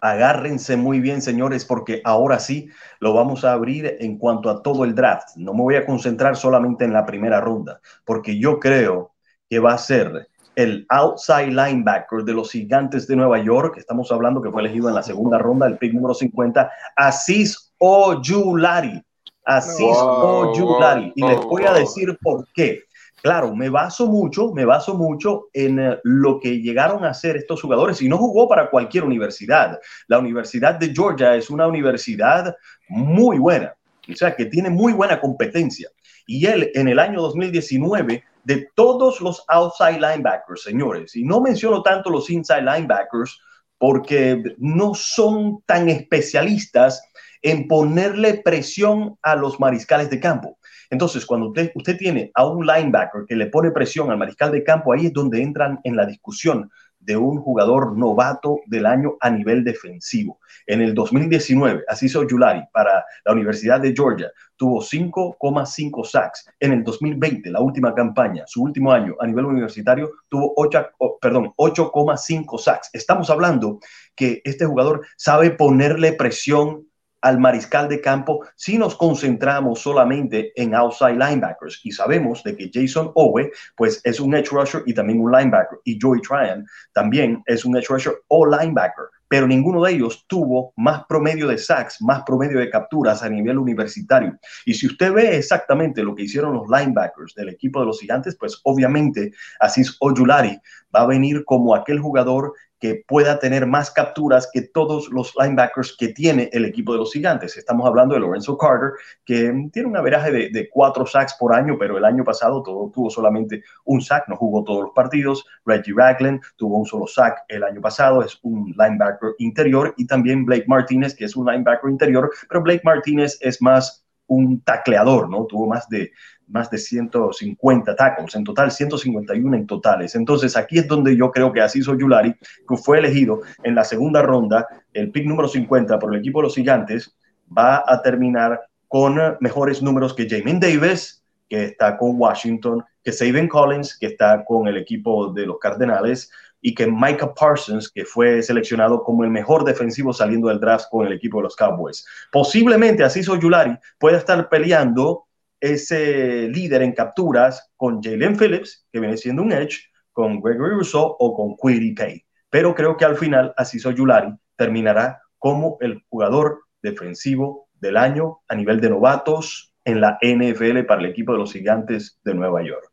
[0.00, 2.68] Agárrense muy bien, señores, porque ahora sí
[3.00, 5.36] lo vamos a abrir en cuanto a todo el draft.
[5.36, 9.12] No me voy a concentrar solamente en la primera ronda, porque yo creo
[9.48, 13.76] que va a ser el outside linebacker de los gigantes de Nueva York.
[13.78, 19.02] Estamos hablando que fue elegido en la segunda ronda, el pick número 50, Asís Ojulari.
[19.44, 21.12] Asís Ojulari.
[21.16, 22.84] Y les voy a decir por qué.
[23.22, 27.60] Claro, me baso mucho, me baso mucho en eh, lo que llegaron a hacer estos
[27.60, 29.78] jugadores y no jugó para cualquier universidad.
[30.06, 32.56] La Universidad de Georgia es una universidad
[32.88, 33.74] muy buena,
[34.10, 35.88] o sea, que tiene muy buena competencia.
[36.26, 41.82] Y él en el año 2019, de todos los outside linebackers, señores, y no menciono
[41.82, 43.38] tanto los inside linebackers
[43.76, 47.02] porque no son tan especialistas
[47.42, 50.58] en ponerle presión a los mariscales de campo.
[50.90, 54.92] Entonces, cuando usted, tiene a un linebacker que le pone presión al mariscal de campo,
[54.92, 59.64] ahí es donde entran en la discusión de un jugador novato del año a nivel
[59.64, 60.38] defensivo.
[60.66, 66.46] En el 2019, Asiso Yulari para la Universidad de Georgia tuvo 5,5 sacks.
[66.58, 71.54] En el 2020, la última campaña, su último año a nivel universitario, tuvo 8, perdón,
[71.56, 72.90] 8,5 sacks.
[72.92, 73.78] Estamos hablando
[74.14, 76.89] que este jugador sabe ponerle presión
[77.22, 81.80] al mariscal de campo si nos concentramos solamente en outside linebackers.
[81.84, 85.78] Y sabemos de que Jason Owe pues es un edge rusher y también un linebacker.
[85.84, 89.06] Y Joey Tryon también es un edge rusher o linebacker.
[89.28, 93.58] Pero ninguno de ellos tuvo más promedio de sacks, más promedio de capturas a nivel
[93.58, 94.36] universitario.
[94.66, 98.36] Y si usted ve exactamente lo que hicieron los linebackers del equipo de los gigantes,
[98.36, 100.58] pues obviamente Asis Ojulari
[100.92, 105.94] va a venir como aquel jugador que pueda tener más capturas que todos los linebackers
[105.96, 107.56] que tiene el equipo de los gigantes.
[107.56, 108.92] Estamos hablando de Lorenzo Carter,
[109.24, 113.10] que tiene un averaje de, cuatro sacks por año, pero el año pasado todo, tuvo
[113.10, 115.44] solamente un sack, no jugó todos los partidos.
[115.66, 120.46] Reggie Ragland tuvo un solo sack el año pasado, es un linebacker interior, y también
[120.46, 125.44] Blake Martínez, que es un linebacker interior, pero Blake Martínez es más un tacleador, ¿no?
[125.46, 126.12] Tuvo más de,
[126.50, 130.14] más de 150 tackles, en total 151 en totales.
[130.14, 132.34] Entonces aquí es donde yo creo que Asiso Yulari,
[132.68, 136.44] que fue elegido en la segunda ronda, el pick número 50 por el equipo de
[136.44, 137.16] los gigantes,
[137.56, 143.48] va a terminar con mejores números que Jamin Davis, que está con Washington, que Saban
[143.48, 146.30] Collins, que está con el equipo de los Cardenales,
[146.62, 151.06] y que Micah Parsons, que fue seleccionado como el mejor defensivo saliendo del draft con
[151.06, 152.04] el equipo de los Cowboys.
[152.30, 155.26] Posiblemente Asiso Yulari pueda estar peleando
[155.60, 161.16] ese líder en capturas con Jalen Phillips, que viene siendo un edge, con Gregory Rousseau
[161.18, 162.24] o con Quiri Kay.
[162.50, 168.54] Pero creo que al final Asiso Yulari terminará como el jugador defensivo del año a
[168.54, 172.90] nivel de novatos en la NFL para el equipo de los gigantes de Nueva York.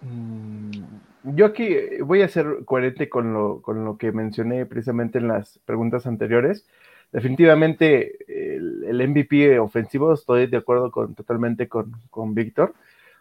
[0.00, 0.70] Mm,
[1.36, 5.60] yo aquí voy a ser coherente con lo, con lo que mencioné precisamente en las
[5.64, 6.66] preguntas anteriores.
[7.12, 12.74] Definitivamente el, MVP ofensivo, estoy de acuerdo con, totalmente con, con Víctor.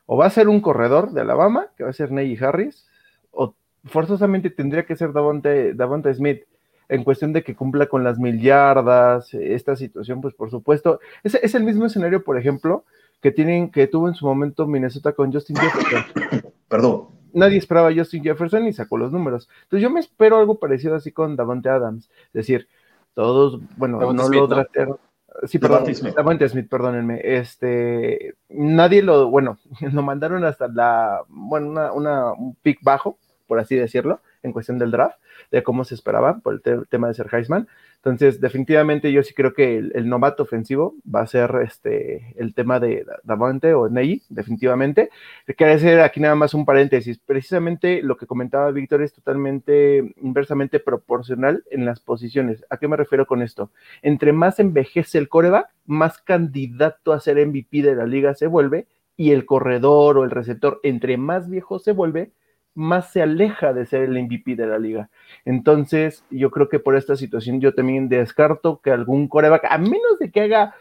[0.05, 2.87] O va a ser un corredor de Alabama, que va a ser Ney Harris,
[3.31, 3.53] o
[3.85, 6.43] forzosamente tendría que ser Davonte, Davonte Smith
[6.91, 11.35] en cuestión de que cumpla con las mil yardas, esta situación, pues por supuesto, es,
[11.35, 12.83] es el mismo escenario, por ejemplo,
[13.21, 16.51] que tienen, que tuvo en su momento Minnesota con Justin Jefferson.
[16.67, 17.07] Perdón.
[17.33, 19.47] Nadie esperaba a Justin Jefferson y sacó los números.
[19.63, 22.09] Entonces yo me espero algo parecido así con Davante Adams.
[22.25, 22.67] Es decir,
[23.13, 24.99] todos, bueno, no lo ¿no?
[25.43, 25.85] Sí, perdón,
[26.15, 27.21] Davante Smith, perdónenme.
[27.23, 33.59] Este, nadie lo, bueno, lo mandaron hasta la, bueno, una, una, un pick bajo, por
[33.59, 35.17] así decirlo, en cuestión del draft
[35.51, 37.67] de cómo se esperaba por el tema de ser Heisman.
[38.03, 42.79] Entonces, definitivamente yo sí creo que el, novato ofensivo va a ser este, el tema
[42.79, 45.11] de Davante o Ney, definitivamente.
[45.55, 47.19] Quiero hacer aquí nada más un paréntesis.
[47.19, 52.65] Precisamente lo que comentaba Víctor es totalmente inversamente proporcional en las posiciones.
[52.71, 53.69] ¿A qué me refiero con esto?
[54.01, 58.87] Entre más envejece el coreback, más candidato a ser MVP de la liga se vuelve
[59.15, 62.31] y el corredor o el receptor, entre más viejo se vuelve,
[62.73, 65.09] más se aleja de ser el MVP de la liga.
[65.45, 70.19] Entonces, yo creo que por esta situación yo también descarto que algún coreback, a menos
[70.19, 70.75] de que haga,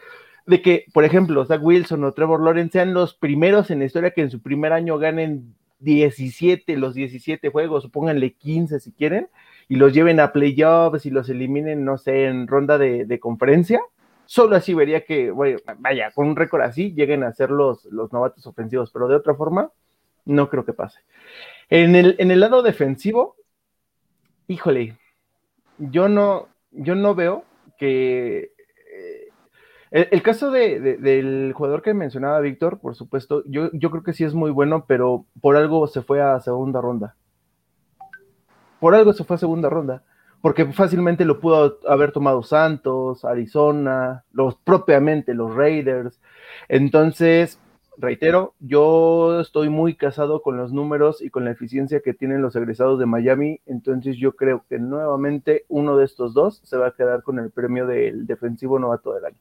[0.45, 4.11] de que, por ejemplo, Zach Wilson o Trevor Lawrence sean los primeros en la historia
[4.11, 9.29] que en su primer año ganen 17, los 17 juegos, pónganle 15 si quieren,
[9.67, 13.81] y los lleven a playoffs y los eliminen, no sé, en ronda de, conferencia.
[14.25, 18.45] Solo así vería que, vaya, con un récord así lleguen a ser los, los novatos
[18.47, 19.71] ofensivos, pero de otra forma,
[20.25, 20.99] no creo que pase.
[21.69, 23.35] En el, en el lado defensivo,
[24.47, 24.97] híjole,
[25.77, 27.45] yo no, yo no veo
[27.77, 28.51] que
[28.93, 34.23] eh, el, caso del jugador que mencionaba Víctor, por supuesto, yo, yo creo que sí
[34.23, 37.15] es muy bueno, pero por algo se fue a segunda ronda.
[38.79, 40.03] Por algo se fue a segunda ronda,
[40.41, 46.21] porque fácilmente lo pudo haber tomado Santos, Arizona, los propiamente los Raiders.
[46.69, 47.59] Entonces,
[47.97, 52.55] reitero, yo estoy muy casado con los números y con la eficiencia que tienen los
[52.55, 56.93] egresados de Miami, entonces yo creo que nuevamente uno de estos dos se va a
[56.93, 59.37] quedar con el premio del defensivo novato del año.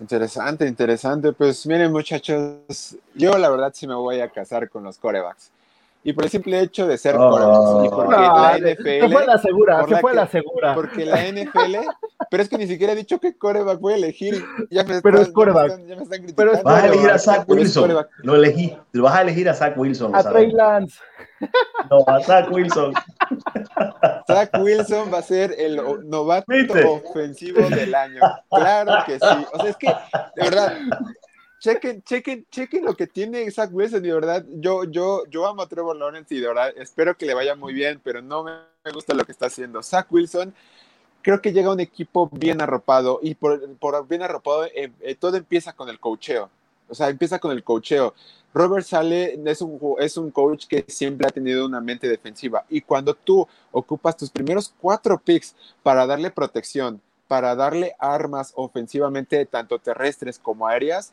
[0.00, 1.32] Interesante, interesante.
[1.32, 5.52] Pues miren muchachos, yo la verdad sí me voy a casar con los corebacks
[6.06, 7.84] y por el simple hecho de ser oh.
[7.84, 10.74] y porque la NFL se fue la segura, se fue la segura.
[10.76, 11.78] Porque la NFL,
[12.30, 14.40] pero es que ni siquiera he dicho qué coreback voy a elegir.
[14.70, 15.84] Ya me pero es coreback.
[15.84, 18.06] Ya me están, pero es vas a elegir a Zach Wilson.
[18.18, 18.78] Lo elegí.
[18.92, 20.14] Lo vas a elegir a Zach Wilson.
[20.14, 21.00] A Trey Lance.
[21.90, 22.94] No, a Zach Wilson.
[24.28, 26.52] Zach Wilson va a ser el novato
[27.04, 28.20] ofensivo del año.
[28.48, 29.46] Claro que sí.
[29.52, 30.72] O sea, es que, de verdad,
[31.60, 35.68] chequen, chequen, chequen lo que tiene Zach Wilson de verdad, yo, yo, yo amo a
[35.68, 39.14] Trevor Lawrence y de verdad espero que le vaya muy bien, pero no me gusta
[39.14, 39.82] lo que está haciendo.
[39.82, 40.54] Zach Wilson
[41.22, 45.72] creo que llega un equipo bien arropado y por, bien arropado eh, eh, todo empieza
[45.72, 46.48] con el cocheo.
[46.88, 48.14] O sea, empieza con el cocheo.
[48.54, 52.80] Robert Sale es un, es un coach que siempre ha tenido una mente defensiva y
[52.80, 59.78] cuando tú ocupas tus primeros cuatro picks para darle protección, para darle armas ofensivamente, tanto
[59.78, 61.12] terrestres como aéreas,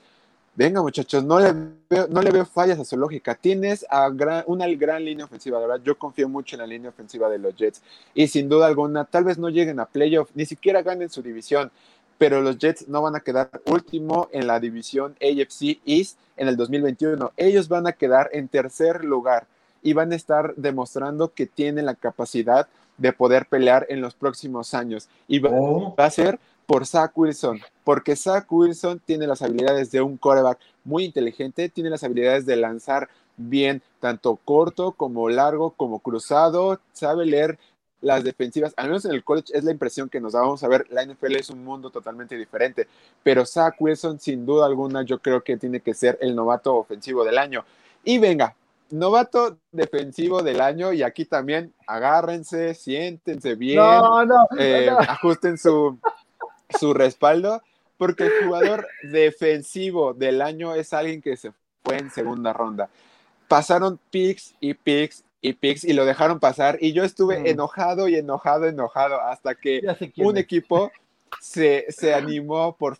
[0.56, 1.51] Venga, muchachos, no le
[1.89, 3.34] veo, no le veo fallas a su lógica.
[3.34, 4.08] Tienes a
[4.45, 5.84] una gran línea ofensiva, de verdad.
[5.84, 7.82] Yo confío mucho en la línea ofensiva de los Jets.
[8.14, 11.72] Y sin duda alguna, tal vez no lleguen a playoff, ni siquiera ganen su división.
[12.20, 16.56] Pero los Jets no van a quedar último en la división AFC East en el
[16.56, 17.32] 2021.
[17.36, 19.47] Ellos van a quedar en tercer lugar
[19.82, 22.68] y van a estar demostrando que tienen la capacidad
[22.99, 25.10] de poder pelear en los próximos años.
[25.28, 25.95] Y va oh.
[25.97, 31.05] a ser por Zach Wilson, porque Zach Wilson tiene las habilidades de un quarterback muy
[31.05, 37.57] inteligente, tiene las habilidades de lanzar bien, tanto corto como largo, como cruzado, sabe leer
[38.01, 40.86] las defensivas, al menos en el college es la impresión que nos vamos a ver,
[40.89, 42.88] la NFL es un mundo totalmente diferente,
[43.24, 47.24] pero Zach Wilson sin duda alguna yo creo que tiene que ser el novato ofensivo
[47.24, 47.64] del año.
[48.03, 48.55] Y venga,
[48.89, 53.89] novato defensivo del año y aquí también agárrense, siéntense bien,
[54.59, 55.97] eh, ajusten su,
[56.80, 57.61] su respaldo,
[57.97, 61.51] porque el jugador defensivo del año es alguien que se
[61.84, 62.89] fue en segunda ronda.
[63.47, 67.47] Pasaron picks y picks y picks y lo dejaron pasar y yo estuve mm.
[67.47, 69.82] enojado y enojado, enojado hasta que
[70.17, 70.91] un equipo
[71.41, 72.97] se, se animó por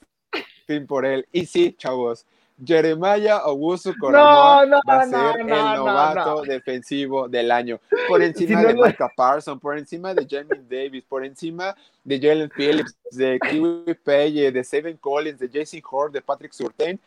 [0.68, 1.28] fin por él.
[1.32, 2.26] Y sí, chavos,
[2.66, 7.80] Jeremiah Owusu Coromoa va a ser el novato defensivo del año.
[8.08, 12.96] Por encima de Micah Parsons, por encima de Jamie Davis, por encima de Jalen Phillips,
[13.12, 17.00] de Kiwi Peye, de Seven Collins, de Jason Horde, de Patrick Surtain.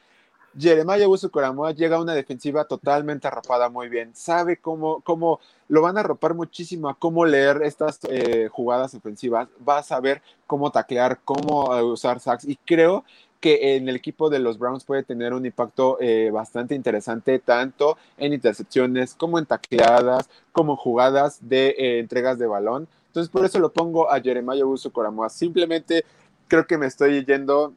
[0.59, 4.15] Jeremiah Owusu Coromoa llega a una defensiva totalmente arropada muy bien.
[4.15, 5.39] Sabe cómo, cómo
[5.69, 9.49] lo van a arropar muchísimo a cómo leer estas eh, jugadas ofensivas.
[9.69, 12.45] Va a saber cómo taclear, cómo eh, usar sacks.
[12.47, 13.05] Y creo
[13.47, 17.97] que en el equipo de los Browns puede tener un impacto eh, bastante interesante, tanto
[18.19, 22.89] en intercepciones como en tacleadas, como jugadas de eh, entregas de balón.
[23.07, 25.29] Entonces, por eso lo pongo a Jeremiah Uso Coramoa.
[25.29, 26.05] Simplemente
[26.49, 27.73] creo que me estoy yendo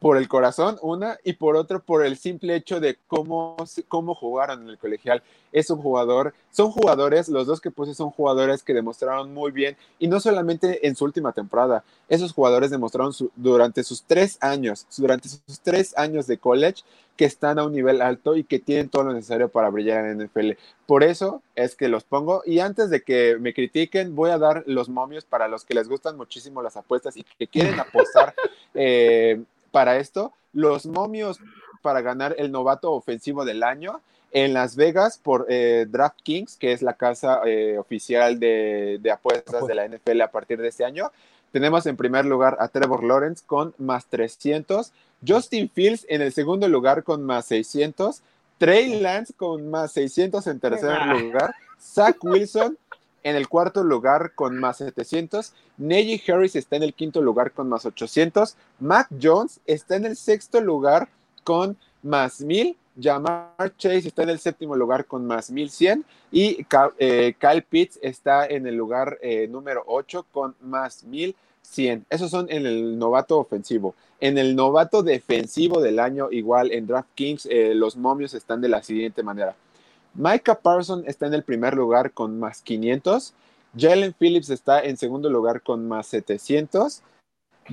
[0.00, 4.62] por el corazón, una, y por otro, por el simple hecho de cómo, cómo jugaron
[4.62, 5.22] en el colegial.
[5.52, 9.76] Es un jugador, son jugadores, los dos que puse son jugadores que demostraron muy bien,
[9.98, 15.28] y no solamente en su última temporada, esos jugadores demostraron durante sus tres años, durante
[15.28, 16.82] sus tres años de college,
[17.18, 20.24] que están a un nivel alto y que tienen todo lo necesario para brillar en
[20.24, 20.52] NFL.
[20.86, 24.64] Por eso es que los pongo, y antes de que me critiquen, voy a dar
[24.66, 28.34] los momios para los que les gustan muchísimo las apuestas y que quieren apostar.
[28.72, 31.38] Eh, para esto, los momios
[31.82, 34.00] para ganar el novato ofensivo del año
[34.32, 39.74] en Las Vegas por eh, DraftKings, que es la casa eh, oficial de, apuestas de
[39.74, 41.10] la NFL a partir de este año.
[41.52, 44.92] Tenemos en primer lugar a Trevor Lawrence con más 300,
[45.26, 48.22] Justin Fields en el segundo lugar con más 600,
[48.58, 52.78] Trey Lance con más 600 en tercer lugar, Zach Wilson
[53.22, 55.52] en el cuarto lugar con más 700.
[55.78, 58.56] Neji Harris está en el quinto lugar con más 800.
[58.80, 61.08] Mac Jones está en el sexto lugar
[61.44, 62.76] con más 1000.
[63.00, 66.04] Jamar Chase está en el séptimo lugar con más 1100.
[66.32, 66.66] Y
[66.98, 72.06] eh, Kyle Pitts está en el lugar eh, número 8 con más 1100.
[72.10, 73.94] Esos son en el novato ofensivo.
[74.20, 78.82] En el novato defensivo del año, igual en DraftKings, eh, los momios están de la
[78.82, 79.56] siguiente manera.
[80.14, 83.34] Micah Parsons está en el primer lugar con más 500.
[83.76, 87.02] Jalen Phillips está en segundo lugar con más 700.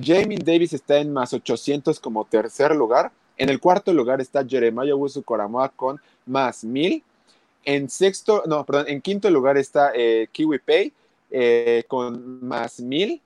[0.00, 3.10] Jamie Davis está en más 800 como tercer lugar.
[3.36, 7.02] En el cuarto lugar está Jeremiah Wusu Koramoa con más 1000.
[7.64, 10.92] En sexto, no, perdón, en quinto lugar está eh, Kiwi Pay
[11.30, 13.20] eh, con más 1000.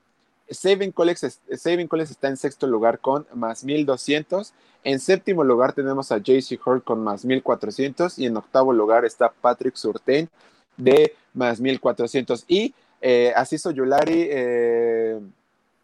[0.55, 4.53] Saving College, está en sexto lugar con más 1200.
[4.85, 9.31] En séptimo lugar tenemos a JC Hurd con más 1400 y en octavo lugar está
[9.31, 10.29] Patrick Surtain
[10.77, 12.45] de más 1400.
[12.49, 15.21] Y eh, Asiso Yulari, eh,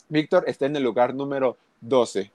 [0.08, 2.30] Víctor, está en el lugar número 12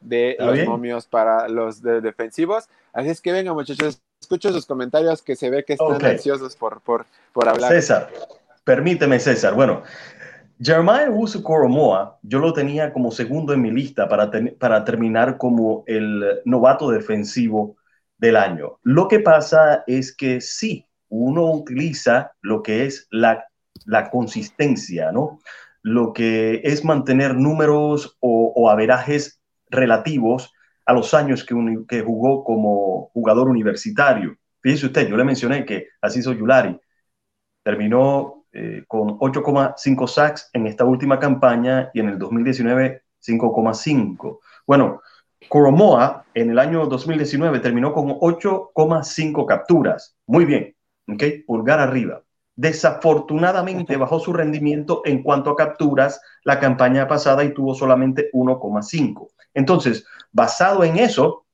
[0.00, 2.68] de los momios para los defensivos.
[2.92, 6.80] Así es que venga, muchachos, escucho sus comentarios que se ve que están ansiosos por,
[6.80, 7.70] por, por hablar.
[7.72, 8.10] César,
[8.64, 9.54] permíteme, César.
[9.54, 9.82] Bueno,
[10.58, 15.84] Jeremiah Usu Koromoa, yo lo tenía como segundo en mi lista para, para terminar como
[15.86, 17.76] el novato defensivo
[18.16, 18.78] del año.
[18.82, 23.44] Lo que pasa es que sí, uno utiliza lo que es la,
[23.84, 25.40] la consistencia, ¿no?
[25.82, 30.52] Lo que es mantener números o, o averajes relativos
[30.86, 31.54] a los años que,
[31.86, 34.36] que, jugó como jugador universitario.
[34.62, 36.78] Fíjese usted, yo le mencioné que Asiso Yulari
[37.62, 44.38] terminó eh, con 8,5 sacks en esta última campaña y en el 2019 5,5.
[44.66, 45.02] Bueno,
[45.50, 50.16] Coromoa en el año 2019 terminó con 8,5 capturas.
[50.26, 50.74] Muy bien,
[51.06, 51.22] ¿ok?
[51.46, 52.22] Pulgar arriba.
[52.54, 59.28] Desafortunadamente bajó su rendimiento en cuanto a capturas la campaña pasada y tuvo solamente 1,5.
[59.52, 61.44] Entonces, basado en eso,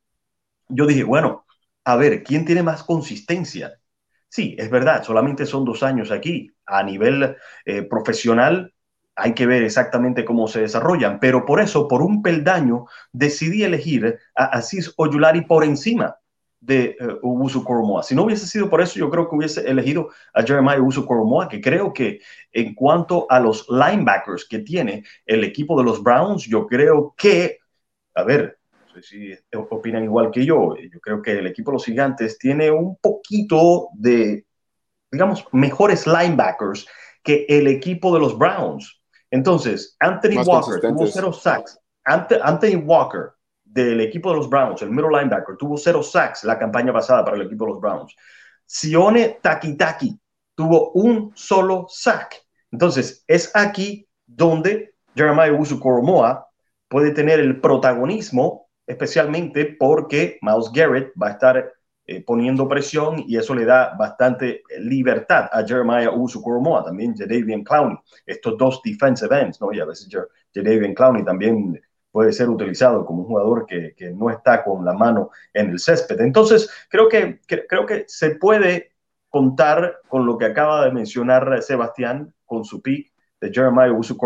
[0.69, 1.45] yo dije, bueno,
[1.85, 3.81] a ver, ¿quién tiene más consistencia?
[4.29, 6.51] Sí, es verdad, solamente son dos años aquí.
[6.79, 8.73] A nivel eh, profesional
[9.15, 14.19] hay que ver exactamente cómo se desarrollan, pero por eso, por un peldaño, decidí elegir
[14.35, 16.17] a Aziz Oyulari por encima
[16.61, 18.03] de uh, Ubusu Koromoa.
[18.03, 21.49] Si no hubiese sido por eso, yo creo que hubiese elegido a Jeremiah Ubusu Koromoa,
[21.49, 22.21] que creo que
[22.53, 27.59] en cuanto a los linebackers que tiene el equipo de los Browns, yo creo que,
[28.15, 28.59] a ver,
[28.95, 30.77] sé si opinan igual que yo.
[30.77, 34.47] Yo creo que el equipo de los gigantes tiene un poquito de,
[35.13, 36.87] digamos, mejores linebackers
[37.23, 39.01] que el equipo de los Browns.
[39.31, 41.79] Entonces, Anthony Walker tuvo cero sacks.
[42.05, 43.33] Anthony Walker
[43.65, 47.37] del equipo de los Browns, el middle linebacker, tuvo cero sacks la campaña pasada para
[47.37, 48.15] el equipo de los Browns.
[48.67, 50.19] Sione Takitaki
[50.55, 52.43] tuvo un solo sack.
[52.71, 56.49] Entonces, es aquí donde Jeremiah Usu Koromoa
[56.89, 61.73] puede tener el protagonismo especialmente porque Miles Garrett va a estar
[62.13, 67.65] eh, poniendo presión y eso le da bastante libertad a Jeremiah Usu Koromoa, también Jadavian
[67.65, 67.97] Clowney,
[68.27, 69.73] estos dos defensive ends, ¿no?
[69.73, 70.09] Y a veces
[70.55, 75.31] Jadavian Clowney también puede ser utilizado como un jugador que, no está con la mano
[75.55, 76.21] en el césped.
[76.21, 78.93] Entonces, creo que, creo que se puede
[79.31, 83.11] contar con lo que acaba de mencionar Sebastián con su pick
[83.41, 84.19] de Jeremiah Usu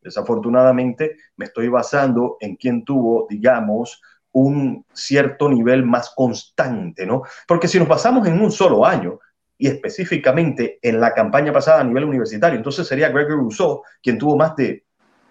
[0.00, 4.00] Desafortunadamente, me estoy basando en quien tuvo, digamos,
[4.38, 7.22] un cierto nivel más constante, ¿no?
[7.46, 9.18] Porque si nos basamos en un solo año,
[9.58, 14.36] y específicamente en la campaña pasada a nivel universitario, entonces sería Gregory Rousseau quien tuvo
[14.36, 14.84] más de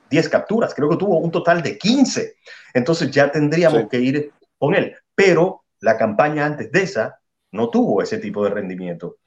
[0.10, 2.36] 10 capturas, creo que tuvo un total de 15.
[2.74, 4.96] Entonces ya tendríamos que ir con él.
[5.16, 7.20] Pero la campaña antes de esa
[7.52, 9.18] no tuvo ese tipo de rendimiento.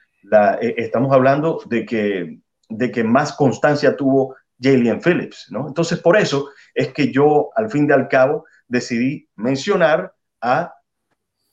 [0.61, 5.67] Eh, estamos hablando de que, de que más constancia tuvo Jalen Phillips, ¿no?
[5.69, 10.73] Entonces por eso es que yo al fin y al cabo decidí mencionar a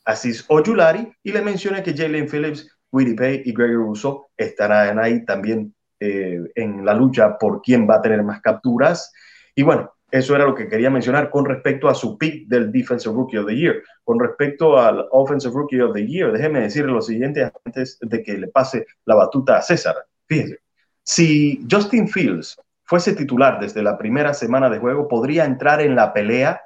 [0.05, 5.25] Aziz Ojulari y le mencioné que Jalen Phillips, Willie Pay y Gregory Rousseau estarán ahí
[5.25, 9.11] también eh, en la lucha por quién va a tener más capturas.
[9.53, 13.13] Y bueno, eso era lo que quería mencionar con respecto a su pick del Defensive
[13.13, 13.83] Rookie of the Year.
[14.05, 18.37] Con respecto al Offensive Rookie of the Year, déjeme decirle lo siguiente antes de que
[18.37, 19.95] le pase la batuta a César.
[20.27, 20.59] Fíjense,
[21.03, 26.13] si Justin Fields fuese titular desde la primera semana de juego, podría entrar en la
[26.13, 26.61] pelea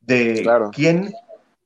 [0.00, 1.12] de quién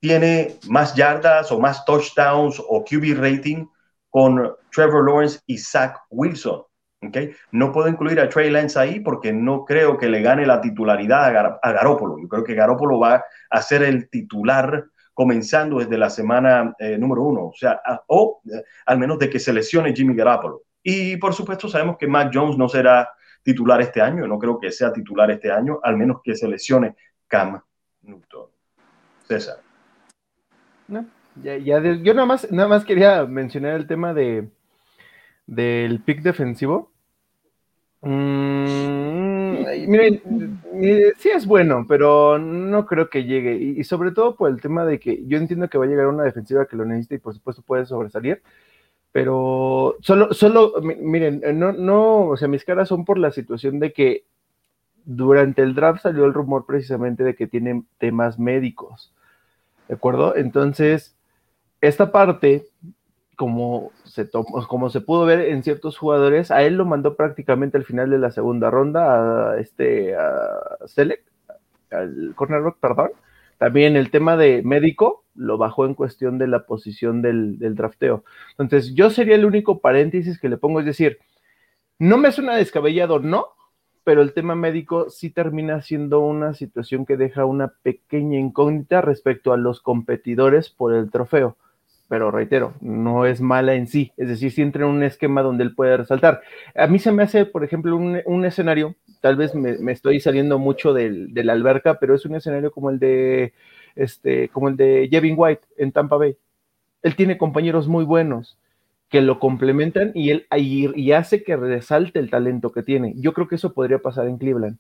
[0.01, 3.67] tiene más yardas o más touchdowns o QB rating
[4.11, 6.63] con Trevor Lawrence y Zach Wilson.
[7.53, 11.25] No puedo incluir a Trey Lance ahí porque no creo que le gane la titularidad
[11.25, 12.19] a, Gar Garópolo.
[12.21, 17.23] Yo creo que Garópolo va a ser el titular comenzando desde la semana eh, número
[17.23, 20.63] uno, o sea, o eh, al menos de que se lesione Jimmy Garoppolo.
[20.83, 23.09] Y por supuesto sabemos que Mac Jones no será
[23.43, 26.97] titular este año, no creo que sea titular este año, al menos que se lesione
[27.29, 27.61] Cam
[28.05, 28.47] Newton.
[29.27, 29.61] César.
[31.43, 34.49] yo nada más, nada más quería mencionar el tema de
[35.47, 36.91] del pick defensivo.
[38.01, 40.61] Mm, miren,
[41.19, 43.55] sí es bueno, pero no creo que llegue.
[43.57, 46.25] Y, sobre todo por el tema de que yo entiendo que va a llegar una
[46.25, 48.43] defensiva que lo necesita y por supuesto puede sobresalir.
[49.13, 53.79] Pero solo, solo, miren, eh, no, no, o sea, mis caras son por la situación
[53.79, 54.25] de que
[55.05, 59.13] durante el draft salió el rumor precisamente de que tienen temas médicos.
[59.89, 60.37] ¿De acuerdo?
[60.37, 61.17] Entonces,
[61.81, 62.67] esta parte
[63.37, 67.85] como se, como se pudo ver en ciertos jugadores, a él lo mandó prácticamente al
[67.85, 71.27] final de la segunda ronda, a este a Select,
[71.91, 72.35] al
[72.81, 73.11] perdón.
[73.59, 78.25] También el tema de médico lo bajó en cuestión de la posición del, del, drafteo.
[78.59, 81.19] Entonces, yo sería el único paréntesis que le pongo, es decir,
[81.99, 83.49] no me suena descabellado, no,
[84.05, 89.53] pero el tema médico sí termina siendo una situación que deja una pequeña incógnita respecto
[89.53, 91.57] a los competidores por el trofeo
[92.07, 95.65] pero reitero, no es mala en sí, es decir, si entra en un esquema donde
[95.65, 96.43] él puede resaltar.
[96.75, 100.93] A mí se me hace, por ejemplo, un, escenario, tal vez me, estoy saliendo mucho
[100.93, 103.55] de la alberca, pero es un escenario como el de
[103.97, 106.37] este, como el de Jevin White en Tampa Bay.
[107.03, 108.59] Él tiene compañeros muy buenos
[109.15, 113.15] que lo complementan y él y hace que resalte el talento que tiene.
[113.15, 114.79] Yo creo que eso podría pasar en Cleveland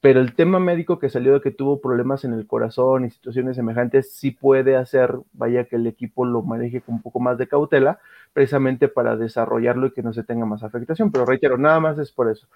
[0.00, 3.56] pero el tema médico que salió de que tuvo problemas en el corazón y situaciones
[3.56, 7.48] semejantes sí puede hacer, vaya que el equipo lo maneje con un poco más de
[7.48, 8.00] cautela,
[8.32, 11.12] precisamente para desarrollarlo y que no se tenga más afectación.
[11.12, 12.48] Pero reitero, nada más es por eso.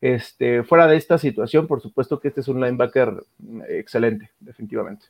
[0.00, 3.24] Este, fuera de esta situación, por supuesto que este es un linebacker
[3.68, 5.06] excelente, definitivamente.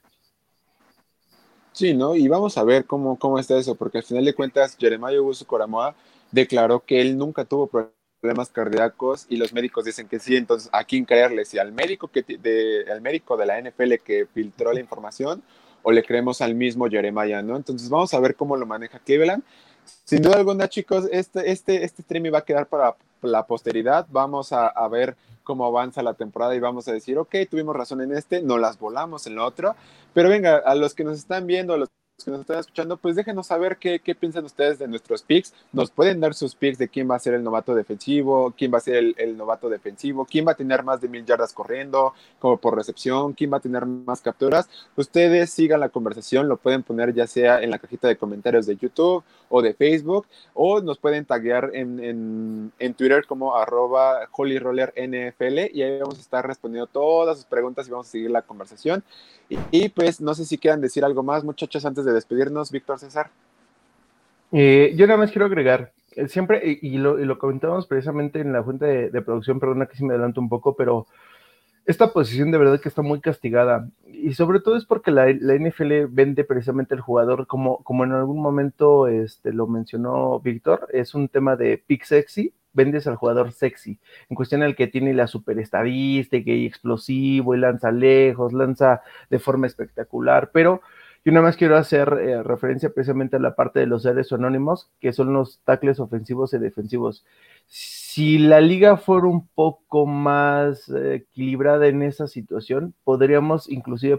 [1.77, 2.17] Sí, ¿no?
[2.17, 5.47] Y vamos a ver cómo, cómo está eso, porque al final de cuentas, Jeremiah Uso
[5.47, 5.95] Coramoa
[6.33, 10.71] declaró que él nunca tuvo problemas problemas cardíacos y los médicos dicen que sí, entonces
[10.73, 14.73] a quién creerle, si al médico, que de, al médico de la NFL que filtró
[14.73, 15.43] la información
[15.83, 17.57] o le creemos al mismo Jeremiah, ¿no?
[17.57, 19.45] Entonces vamos a ver cómo lo maneja Cleveland.
[20.05, 24.07] Sin duda alguna, chicos, este, este, este streaming va a quedar para la posteridad.
[24.11, 28.13] Vamos a, ver cómo avanza la temporada y vamos a decir, ok, tuvimos razón en
[28.13, 29.75] este, no las volamos en lo otro.
[30.15, 31.89] Pero venga, a los que nos están viendo, a los
[32.25, 35.53] que nos están escuchando, pues déjenos saber qué, qué, piensan ustedes de nuestros picks.
[35.73, 38.79] Nos pueden dar sus picks de quién va a ser el novato defensivo, quién va
[38.79, 42.57] a ser el, novato defensivo, quién va a tener más de mil yardas corriendo, como
[42.57, 44.69] por recepción, quién va a tener más capturas.
[44.97, 48.77] Ustedes sigan la conversación, lo pueden poner ya sea en la cajita de comentarios de
[48.77, 55.83] YouTube o de Facebook, o nos pueden taguear en, en, Twitter como arroba holyRollerNFL y
[55.83, 59.05] ahí vamos a estar respondiendo todas sus preguntas y vamos a seguir la conversación.
[59.49, 63.31] Y, pues no sé si quieran decir algo más, muchachos, antes de despedirnos, Víctor César.
[64.53, 69.11] Eh, yo nada más quiero agregar, eh, siempre, y, lo, comentábamos precisamente en la fuente
[69.11, 71.07] de, producción, perdona que si me adelanto un poco, pero
[71.85, 73.89] esta posición de verdad que está muy castigada.
[74.07, 78.41] Y sobre todo es porque la, NFL vende precisamente el jugador, como, como en algún
[78.41, 83.99] momento este, lo mencionó Víctor, es un tema de pick sexy, vendes al jugador sexy,
[84.29, 89.39] en cuestión al que tiene la super estadística y explosivo y lanza lejos, lanza de
[89.39, 90.83] forma espectacular, pero
[91.27, 94.93] yo nada más quiero hacer eh, referencia precisamente a la parte de los seres anónimos,
[95.01, 97.25] que son los tackles ofensivos y defensivos.
[97.67, 104.19] Si la liga fuera un poco más eh, equilibrada en esa situación, podríamos inclusive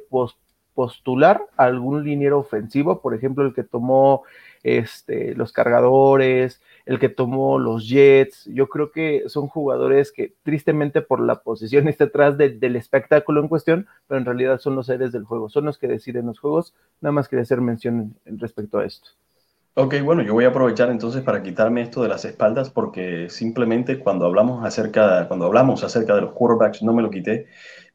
[0.78, 4.22] postular algún liniero ofensivo, por ejemplo, el que tomó
[4.62, 8.46] este, los cargadores, el que tomó los Jets.
[8.46, 13.48] Yo creo que son jugadores que tristemente por la posición está atrás del espectáculo en
[13.48, 16.76] cuestión, pero en realidad son los seres del juego, son los que deciden los juegos.
[17.02, 19.10] Nada más quería hacer mención respecto a esto.
[19.80, 24.00] Ok, bueno, yo voy a aprovechar entonces para quitarme esto de las espaldas porque simplemente
[24.00, 27.46] cuando hablamos acerca, cuando hablamos acerca de los quarterbacks no me lo quité,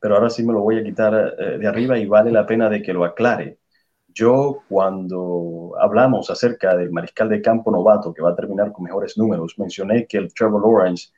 [0.01, 2.71] pero ahora sí me lo voy a quitar eh, de arriba y vale la pena
[2.71, 3.59] de que lo aclare.
[4.07, 9.19] Yo cuando hablamos acerca del mariscal de campo novato que va a terminar con mejores
[9.19, 11.09] números, mencioné que el Trevor Lawrence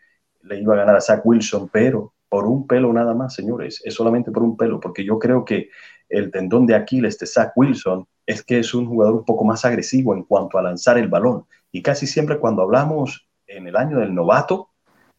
[0.44, 3.92] le iba a ganar a Zach Wilson, pero por un pelo nada más, señores, es
[3.92, 5.68] solamente por un pelo, porque yo creo que
[6.08, 9.64] el tendón de Aquiles de Zach Wilson es que es un jugador un poco más
[9.64, 11.44] agresivo en cuanto a lanzar el balón.
[11.72, 14.70] Y casi siempre cuando hablamos en el año del novato,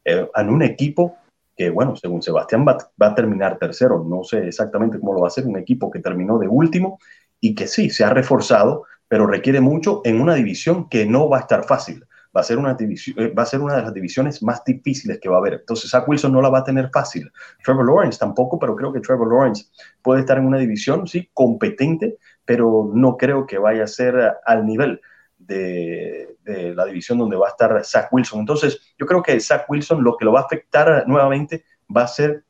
[0.03, 1.17] eh, en un equipo
[1.55, 5.27] que, bueno, según Sebastián va, va, a terminar tercero, no sé exactamente cómo lo va
[5.27, 6.99] a hacer, un equipo que terminó de último
[7.39, 11.37] y que sí, se ha reforzado, pero requiere mucho en una división que no va
[11.37, 12.05] a estar fácil.
[12.35, 15.19] Va a, ser una división, eh, va a ser una de las divisiones más difíciles
[15.21, 15.53] que va a haber.
[15.53, 17.31] Entonces, Zach Wilson no la va a tener fácil.
[17.63, 19.67] Trevor Lawrence tampoco, pero creo que Trevor Lawrence
[20.01, 24.65] puede estar en una división, sí, competente, pero no creo que vaya a ser al
[24.65, 25.01] nivel
[25.37, 28.39] de, la división donde va a estar Zach Wilson.
[28.39, 31.65] Entonces, yo creo que Zach Wilson lo que lo va a afectar nuevamente
[31.95, 32.43] va a ser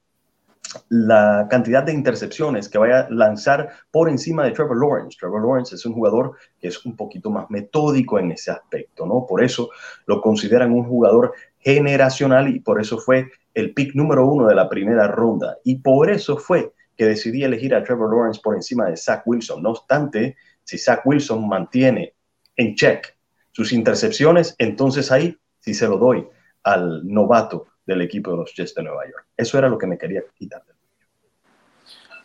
[0.89, 5.17] la cantidad de intercepciones que vaya a lanzar por encima de Trevor Lawrence.
[5.17, 9.25] Trevor Lawrence es un jugador que es un poquito más metódico en ese aspecto, ¿no?
[9.27, 9.69] Por eso
[10.05, 14.67] lo consideran un jugador generacional y por eso fue el pick número uno de la
[14.67, 15.57] primera ronda.
[15.63, 19.61] Y por eso fue que decidí elegir a Trevor Lawrence por encima de Zach Wilson.
[19.63, 22.13] No obstante, si Zach Wilson mantiene
[22.55, 23.15] en check
[23.51, 26.27] sus intercepciones, entonces ahí sí se lo doy
[26.63, 29.25] al novato del equipo de los Jets de Nueva York.
[29.37, 30.63] Eso era lo que me quería quitar.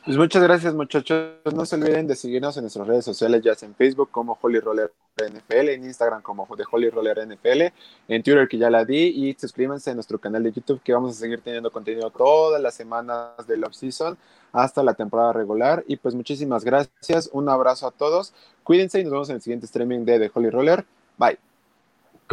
[0.05, 1.37] Pues muchas gracias muchachos.
[1.55, 4.59] No se olviden de seguirnos en nuestras redes sociales, ya sea en Facebook como Holy
[4.61, 4.93] Roller
[5.29, 7.73] NFL, en Instagram como de Holy Roller NFL,
[8.09, 11.17] en Twitter que ya la di y suscríbanse a nuestro canal de YouTube que vamos
[11.17, 14.17] a seguir teniendo contenido todas las semanas del off-season
[14.53, 15.85] hasta la temporada regular.
[15.87, 19.67] Y pues muchísimas gracias, un abrazo a todos, cuídense y nos vemos en el siguiente
[19.67, 20.85] streaming de The Holy Roller.
[21.19, 21.50] Bye.